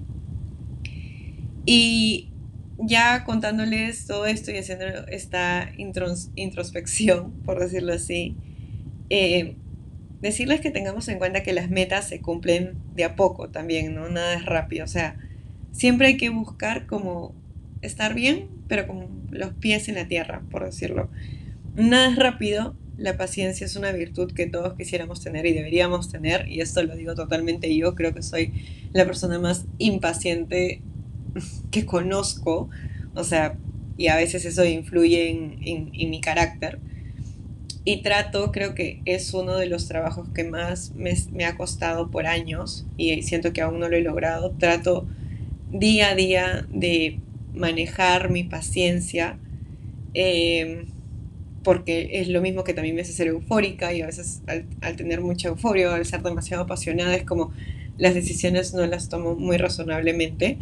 Y 1.66 2.30
ya 2.78 3.24
contándoles 3.24 4.08
todo 4.08 4.26
esto 4.26 4.52
y 4.52 4.58
haciendo 4.58 4.86
esta 5.08 5.72
introspección, 6.36 7.32
por 7.46 7.60
decirlo 7.60 7.94
así, 7.94 8.36
eh, 9.10 9.56
decirles 10.22 10.62
que 10.62 10.72
tengamos 10.72 11.08
en 11.08 11.18
cuenta 11.18 11.44
que 11.44 11.54
las 11.54 11.70
metas 11.70 12.08
se 12.08 12.22
cumplen 12.22 12.74
de 12.96 13.04
a 13.04 13.16
poco 13.16 13.50
también, 13.50 13.94
¿no? 13.94 14.10
Nada 14.10 14.36
es 14.36 14.46
rápido, 14.46 14.86
o 14.86 14.88
sea, 14.88 15.18
siempre 15.72 16.08
hay 16.08 16.18
que 16.18 16.30
buscar 16.30 16.86
como 16.86 17.34
estar 17.82 18.14
bien, 18.14 18.48
pero 18.68 18.88
con 18.88 19.08
los 19.32 19.54
pies 19.54 19.90
en 19.90 19.96
la 19.96 20.08
tierra, 20.08 20.44
por 20.50 20.64
decirlo. 20.66 21.10
Nada 21.76 22.10
es 22.12 22.16
rápido, 22.18 22.76
la 22.98 23.18
paciencia 23.18 23.66
es 23.66 23.76
una 23.76 23.92
virtud 23.92 24.32
que 24.34 24.46
todos 24.46 24.76
quisiéramos 24.76 25.22
tener 25.22 25.46
y 25.46 25.54
deberíamos 25.54 26.12
tener, 26.12 26.48
y 26.48 26.62
esto 26.62 26.84
lo 26.84 26.96
digo 26.96 27.16
totalmente 27.16 27.76
yo, 27.76 27.96
creo 27.96 28.14
que 28.14 28.22
soy 28.22 28.54
la 28.94 29.06
persona 29.06 29.40
más 29.40 29.66
impaciente 29.78 30.82
que 31.72 31.86
conozco, 31.86 32.70
o 33.16 33.24
sea, 33.24 33.56
y 33.98 34.08
a 34.08 34.16
veces 34.16 34.46
eso 34.46 34.66
influye 34.66 35.30
en, 35.30 36.10
mi 36.10 36.22
carácter. 36.22 36.80
Y 37.84 38.02
trato, 38.04 38.52
creo 38.52 38.76
que 38.76 39.02
es 39.06 39.34
uno 39.34 39.58
de 39.58 39.68
los 39.68 39.88
trabajos 39.88 40.30
que 40.30 40.44
más 40.44 40.94
me, 40.96 41.46
ha 41.46 41.56
costado 41.58 42.12
por 42.12 42.28
años 42.28 42.86
y 42.98 43.24
siento 43.24 43.54
que 43.54 43.62
aún 43.62 43.80
no 43.80 43.90
lo 43.90 43.98
he 43.98 44.02
logrado. 44.02 44.52
Trato 44.52 45.08
día 45.72 46.10
a 46.10 46.16
día 46.16 46.68
de 46.72 47.20
manejar 47.54 48.30
mi 48.30 48.44
paciencia, 48.44 49.38
em, 50.14 50.86
porque 51.64 52.22
es 52.22 52.28
lo 52.28 52.42
mismo 52.42 52.64
que 52.64 52.74
también 52.74 52.96
me 52.96 53.02
hace 53.02 53.14
ser 53.14 53.28
eufórica 53.28 53.94
y 53.94 54.02
a 54.02 54.08
veces 54.08 54.42
al, 54.48 54.66
al, 54.82 54.96
tener 54.96 55.22
mucha 55.22 55.50
euforia, 55.50 55.94
al 55.94 56.06
ser 56.06 56.24
demasiado 56.24 56.64
apasionada, 56.64 57.16
es 57.16 57.24
como 57.24 57.52
las 57.98 58.16
decisiones 58.16 58.74
no 58.74 58.86
las 58.88 59.10
tomo 59.10 59.36
muy 59.36 59.58
razonablemente. 59.58 60.58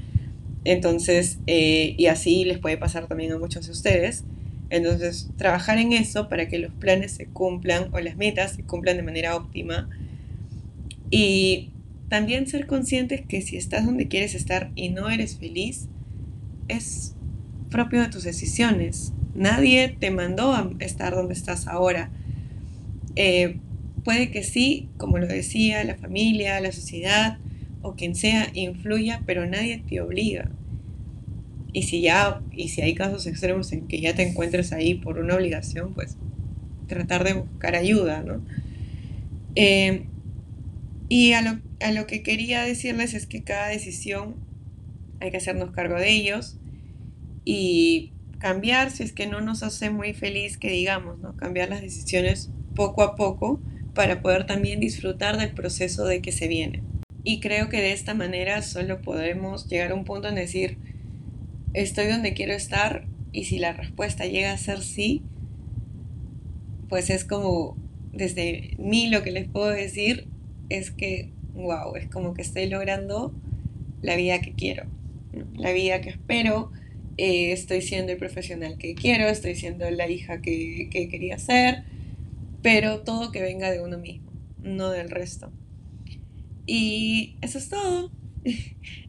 Entonces, 0.70 1.40
eh, 1.48 1.96
y 1.98 2.06
así 2.06 2.46
les 2.46 2.60
puede 2.60 2.78
pasar 2.78 3.08
también 3.08 3.32
a 3.32 3.40
muchos 3.40 3.66
de 3.66 3.72
ustedes. 3.72 4.24
Entonces, 4.70 5.32
trabajar 5.36 5.80
en 5.80 5.94
eso 5.94 6.30
para 6.30 6.48
que 6.48 6.60
los 6.60 6.72
planes 6.72 7.14
se 7.14 7.26
cumplan 7.26 7.90
o 7.92 8.00
las 8.00 8.18
metas 8.18 8.52
se 8.52 8.62
cumplan 8.62 8.96
de 8.96 9.02
manera 9.02 9.36
óptima. 9.36 9.90
Y 11.10 11.72
también 12.08 12.46
ser 12.46 12.68
conscientes 12.68 13.22
que 13.28 13.42
si 13.42 13.58
estás 13.58 13.84
donde 13.84 14.08
quieres 14.08 14.36
estar 14.36 14.72
y 14.76 14.90
no 14.90 15.10
eres 15.10 15.38
feliz, 15.38 15.88
es 16.68 17.16
propio 17.72 18.02
de 18.02 18.10
tus 18.10 18.24
decisiones. 18.24 19.12
Nadie 19.34 19.98
te 20.00 20.12
mandó 20.12 20.54
a 20.54 20.70
estar 20.82 21.16
donde 21.16 21.34
estás 21.34 21.68
ahora. 21.68 22.12
Eh, 23.16 23.58
puede 24.04 24.30
que 24.30 24.44
sí, 24.44 24.88
como 24.98 25.18
lo 25.18 25.26
decía, 25.26 25.84
la 25.84 25.96
familia, 25.96 26.62
la 26.62 26.72
sociedad, 26.72 27.40
o 27.82 27.96
quien 27.96 28.14
sea 28.14 28.52
influya, 28.54 29.24
pero 29.26 29.48
nadie 29.48 29.84
te 29.90 30.00
obliga. 30.00 30.52
Y 31.72 31.84
si 31.84 32.02
ya, 32.02 32.42
y 32.52 32.70
si 32.70 32.82
hay 32.82 32.96
casos 32.96 33.28
extremos 33.28 33.72
en 33.72 33.88
que 33.88 34.02
ya 34.02 34.16
te 34.16 34.28
encuentres 34.28 34.74
ahí 34.74 34.96
por 34.96 35.20
una 35.20 35.36
obligación, 35.36 35.94
pues 35.94 36.18
tratar 36.88 37.24
de 37.24 37.34
buscar 37.34 37.76
ayuda, 37.76 38.24
¿no? 38.24 38.42
Eh, 39.56 40.06
y 41.10 41.34
a 41.34 41.42
lo, 41.42 41.60
a 41.80 41.92
lo 41.92 42.08
que 42.08 42.24
quería 42.24 42.64
decirles 42.64 43.14
es 43.14 43.26
que 43.26 43.44
cada 43.44 43.68
decisión 43.68 44.36
hay 45.20 45.32
que 45.32 45.38
hacernos 45.38 45.72
cargo 45.72 45.96
de 45.96 46.10
ellos 46.10 46.58
y 47.46 48.14
cambiar 48.40 48.92
si 48.92 49.04
es 49.04 49.12
que 49.12 49.28
no 49.28 49.42
nos 49.42 49.64
hace 49.64 49.90
muy 49.90 50.14
feliz 50.14 50.58
que 50.58 50.70
digamos, 50.70 51.20
¿no? 51.20 51.36
Cambiar 51.36 51.70
las 51.70 51.82
decisiones 51.82 52.52
poco 52.76 53.04
a 53.04 53.16
poco 53.16 53.60
para 53.94 54.22
poder 54.22 54.46
también 54.46 54.80
disfrutar 54.80 55.38
del 55.38 55.52
proceso 55.52 56.06
de 56.06 56.22
que 56.22 56.32
se 56.32 56.48
viene. 56.48 56.84
Y 57.24 57.42
creo 57.42 57.70
que 57.70 57.82
de 57.82 57.92
esta 57.92 58.14
manera 58.14 58.62
solo 58.62 59.02
podemos 59.02 59.68
llegar 59.68 59.92
a 59.92 59.96
un 59.96 60.06
punto 60.06 60.30
en 60.30 60.36
decir, 60.36 60.78
estoy 61.74 62.08
donde 62.08 62.34
quiero 62.34 62.54
estar 62.54 63.06
y 63.32 63.46
si 63.46 63.60
la 63.60 63.74
respuesta 63.74 64.26
llega 64.26 64.52
a 64.52 64.58
ser 64.58 64.82
sí, 64.82 65.22
pues 66.88 67.10
es 67.10 67.24
como, 67.24 67.78
desde 68.12 68.76
mí 68.78 69.10
lo 69.10 69.22
que 69.24 69.32
les 69.32 69.48
puedo 69.48 69.70
decir 69.70 70.28
es 70.70 70.92
que 70.92 71.32
wow, 71.54 71.96
es 71.96 72.08
como 72.08 72.34
que 72.34 72.42
estoy 72.42 72.68
logrando 72.68 73.34
la 74.02 74.16
vida 74.16 74.40
que 74.40 74.54
quiero, 74.54 74.86
la 75.56 75.72
vida 75.72 76.02
que 76.02 76.10
espero, 76.10 76.72
eh, 77.18 77.52
estoy 77.52 77.82
siendo 77.82 78.12
el 78.12 78.18
profesional 78.18 78.78
que 78.78 78.96
quiero, 78.96 79.28
estoy 79.28 79.56
siendo 79.56 79.90
la 79.92 80.10
hija 80.10 80.42
que, 80.42 80.88
que 80.90 81.10
quería 81.10 81.38
ser, 81.38 81.84
pero 82.62 83.02
todo 83.02 83.32
que 83.32 83.42
venga 83.42 83.72
de 83.72 83.82
uno 83.82 83.98
mismo, 83.98 84.32
no 84.64 84.90
del 84.90 85.10
resto. 85.10 85.52
Y 86.66 87.36
eso 87.42 87.58
es 87.58 87.70
todo. 87.70 88.12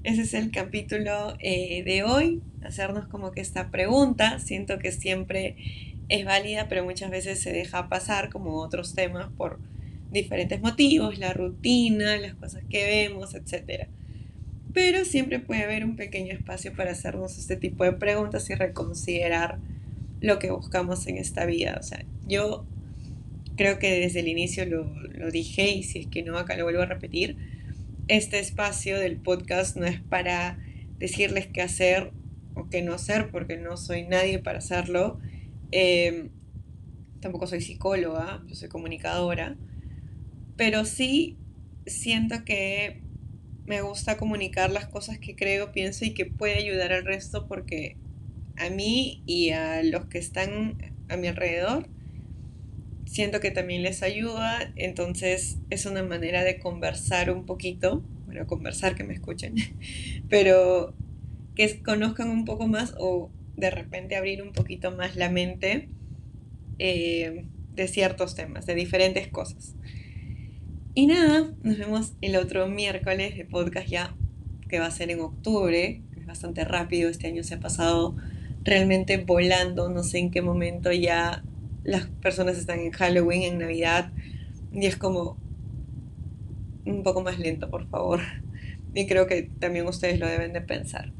Ese 0.03 0.23
es 0.23 0.35
el 0.35 0.51
capítulo 0.51 1.37
eh, 1.41 1.83
de 1.85 2.03
hoy, 2.03 2.43
hacernos 2.65 3.07
como 3.07 3.33
que 3.33 3.41
esta 3.41 3.71
pregunta, 3.71 4.39
siento 4.39 4.79
que 4.79 4.93
siempre 4.93 5.57
es 6.09 6.25
válida, 6.25 6.67
pero 6.69 6.85
muchas 6.85 7.11
veces 7.11 7.41
se 7.41 7.53
deja 7.53 7.89
pasar 7.89 8.31
como 8.31 8.57
otros 8.57 8.95
temas 8.95 9.29
por 9.37 9.59
diferentes 10.11 10.61
motivos, 10.61 11.19
la 11.19 11.33
rutina, 11.33 12.17
las 12.17 12.35
cosas 12.35 12.63
que 12.69 12.85
vemos, 12.85 13.35
etc. 13.35 13.89
Pero 14.73 15.05
siempre 15.05 15.39
puede 15.39 15.63
haber 15.63 15.85
un 15.85 15.97
pequeño 15.97 16.33
espacio 16.33 16.75
para 16.75 16.93
hacernos 16.93 17.39
este 17.39 17.57
tipo 17.57 17.85
de 17.85 17.93
preguntas 17.93 18.51
y 18.51 18.55
reconsiderar 18.55 19.59
lo 20.21 20.39
que 20.39 20.51
buscamos 20.51 21.07
en 21.07 21.17
esta 21.17 21.47
vida. 21.47 21.77
O 21.79 21.83
sea, 21.83 22.05
yo 22.27 22.67
creo 23.57 23.79
que 23.79 24.01
desde 24.01 24.21
el 24.21 24.29
inicio 24.29 24.67
lo, 24.67 24.85
lo 24.85 25.31
dije 25.31 25.71
y 25.71 25.83
si 25.85 26.01
es 26.01 26.07
que 26.07 26.23
no, 26.23 26.39
acá 26.39 26.57
lo 26.57 26.65
vuelvo 26.65 26.83
a 26.83 26.87
repetir 26.87 27.37
este 28.11 28.41
espacio 28.41 28.99
del 28.99 29.19
podcast 29.19 29.77
no 29.77 29.87
es 29.87 30.01
para 30.01 30.59
decirles 30.99 31.47
qué 31.47 31.63
hacer 31.63 32.11
o 32.55 32.69
qué 32.69 32.83
no 32.83 32.95
hacer, 32.95 33.31
porque 33.31 33.57
no 33.57 33.77
soy 33.77 34.05
nadie 34.05 34.39
para 34.39 34.59
hacerlo. 34.59 35.19
Em, 35.73 36.31
tampoco 37.21 37.47
soy 37.47 37.61
psicóloga, 37.61 38.43
yo 38.47 38.55
soy 38.55 38.69
comunicadora, 38.69 39.57
pero 40.57 40.85
sí 40.85 41.37
siento 41.87 42.45
que 42.45 43.01
me 43.67 43.83
gusta 43.83 44.17
comunicar 44.17 44.71
las 44.71 44.87
cosas 44.87 45.19
que 45.19 45.37
creo, 45.37 45.73
pienso 45.73 46.05
y 46.05 46.15
que 46.15 46.27
puede 46.27 46.55
ayudar 46.55 46.93
al 46.93 47.05
resto 47.05 47.47
porque 47.47 47.97
a 48.57 48.69
mí 48.71 49.23
y 49.27 49.51
a 49.51 49.83
los 49.83 50.07
que 50.07 50.19
están 50.19 50.77
a 51.09 51.17
mi 51.17 51.29
alrededor 51.29 51.89
siento 53.11 53.41
que 53.41 53.51
también 53.51 53.83
les 53.83 54.03
ayuda, 54.05 54.73
entonces 54.77 55.59
es 55.69 55.85
una 55.85 56.05
manera 56.05 56.45
de 56.45 56.59
conversar 56.59 57.31
un 57.31 57.45
poquito, 57.45 58.05
bueno, 58.27 58.47
conversar 58.47 58.95
que 58.95 59.03
me 59.03 59.15
escuchen, 59.15 59.55
pero 60.29 60.95
que 61.61 61.83
conozcan 61.83 62.31
un 62.31 62.47
poco 62.47 62.67
más 62.67 62.95
o 62.99 63.31
de 63.59 63.69
repente 63.69 64.17
abrir 64.17 64.41
un 64.41 64.53
poquito 64.53 64.93
más 64.93 65.15
la 65.15 65.29
mente 65.29 65.91
eh, 66.79 67.45
de 67.75 67.87
ciertos 67.87 68.35
temas, 68.35 68.65
de 68.65 68.75
diferentes 68.75 69.29
cosas. 69.29 69.75
Y 70.95 71.07
nada, 71.07 71.53
nos 71.63 71.77
vemos 71.77 72.15
el 72.23 72.37
otro 72.37 72.67
miércoles 72.67 73.37
de 73.37 73.45
podcast 73.45 73.89
ya, 73.89 74.17
que 74.71 74.79
va 74.79 74.87
a 74.87 74.91
ser 74.91 75.11
en 75.11 75.21
octubre, 75.21 76.01
es 76.19 76.27
bastante 76.27 76.65
rápido, 76.65 77.11
este 77.11 77.27
año 77.27 77.43
se 77.43 77.57
ha 77.57 77.61
pasado 77.61 78.17
realmente 78.65 79.19
volando, 79.19 79.91
no 79.91 80.03
sé 80.03 80.17
en 80.17 80.31
qué 80.31 80.41
momento 80.41 80.91
ya 80.93 81.45
las 81.85 82.07
personas 82.07 82.57
están 82.57 82.79
en 82.79 82.91
Halloween, 82.91 83.43
en 83.43 83.59
Navidad, 83.59 84.13
y 84.73 84.87
es 84.87 84.97
como 84.97 85.37
un 86.87 87.03
poco 87.03 87.21
más 87.23 87.39
lento, 87.39 87.69
por 87.69 87.87
favor. 87.91 88.21
Y 88.93 89.07
creo 89.07 89.29
que 89.29 89.43
también 89.61 89.87
ustedes 89.87 90.19
lo 90.19 90.27
deben 90.27 90.53
de 90.53 90.63
pensar. 90.63 91.13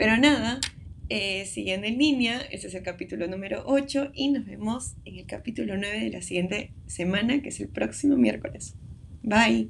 Pero 0.00 0.16
nada, 0.16 0.58
eh, 1.10 1.44
siguen 1.44 1.84
en 1.84 1.98
línea, 1.98 2.40
ese 2.50 2.68
es 2.68 2.74
el 2.74 2.82
capítulo 2.82 3.26
número 3.26 3.64
8 3.66 4.12
y 4.14 4.30
nos 4.30 4.46
vemos 4.46 4.94
en 5.04 5.18
el 5.18 5.26
capítulo 5.26 5.76
9 5.76 6.00
de 6.00 6.08
la 6.08 6.22
siguiente 6.22 6.72
semana, 6.86 7.42
que 7.42 7.50
es 7.50 7.60
el 7.60 7.68
próximo 7.68 8.16
miércoles. 8.16 8.76
Bye. 9.22 9.68